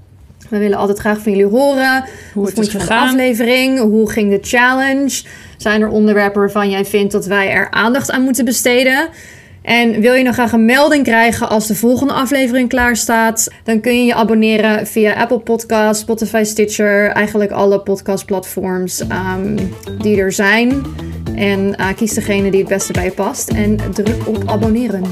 We 0.50 0.58
willen 0.58 0.78
altijd 0.78 0.98
graag 0.98 1.20
van 1.20 1.32
jullie 1.32 1.48
horen. 1.48 2.04
Hoe 2.34 2.48
vond 2.48 2.72
je 2.72 2.78
van 2.78 2.88
de 2.88 2.94
aflevering? 2.94 3.80
Hoe 3.80 4.12
ging 4.12 4.32
de 4.32 4.40
challenge? 4.42 5.24
Zijn 5.58 5.82
er 5.82 5.90
onderwerpen 5.90 6.40
waarvan 6.40 6.70
jij 6.70 6.86
vindt 6.86 7.12
dat 7.12 7.26
wij 7.26 7.52
er 7.52 7.72
aandacht 7.72 8.12
aan 8.12 8.22
moeten 8.22 8.46
besteden? 8.46 9.10
En 9.62 10.02
wil 10.02 10.14
je 10.14 10.24
nog 10.24 10.34
graag 10.34 10.52
een 10.52 10.66
melding 10.66 11.04
krijgen 11.04 11.50
als 11.50 11.68
de 11.68 11.76
volgende 11.76 12.14
aflevering 12.14 12.70
klaar 12.70 12.96
staat? 12.96 13.48
Dan 13.64 13.80
kun 13.80 13.98
je 13.98 14.06
je 14.06 14.14
abonneren 14.14 14.88
via 14.88 15.14
Apple 15.14 15.40
Podcasts, 15.40 16.02
Spotify, 16.02 16.44
Stitcher, 16.44 17.10
eigenlijk 17.10 17.52
alle 17.52 17.80
podcastplatforms 17.80 19.02
um, 19.02 19.56
die 19.98 20.18
er 20.18 20.32
zijn. 20.32 20.84
En 21.36 21.76
uh, 21.80 21.88
kies 21.96 22.14
degene 22.14 22.52
die 22.52 22.60
het 22.60 22.70
beste 22.70 22.94
bij 22.94 23.04
je 23.04 23.12
past 23.12 23.50
en 23.50 23.78
druk 23.94 24.28
op 24.28 24.44
abonneren. 24.46 25.04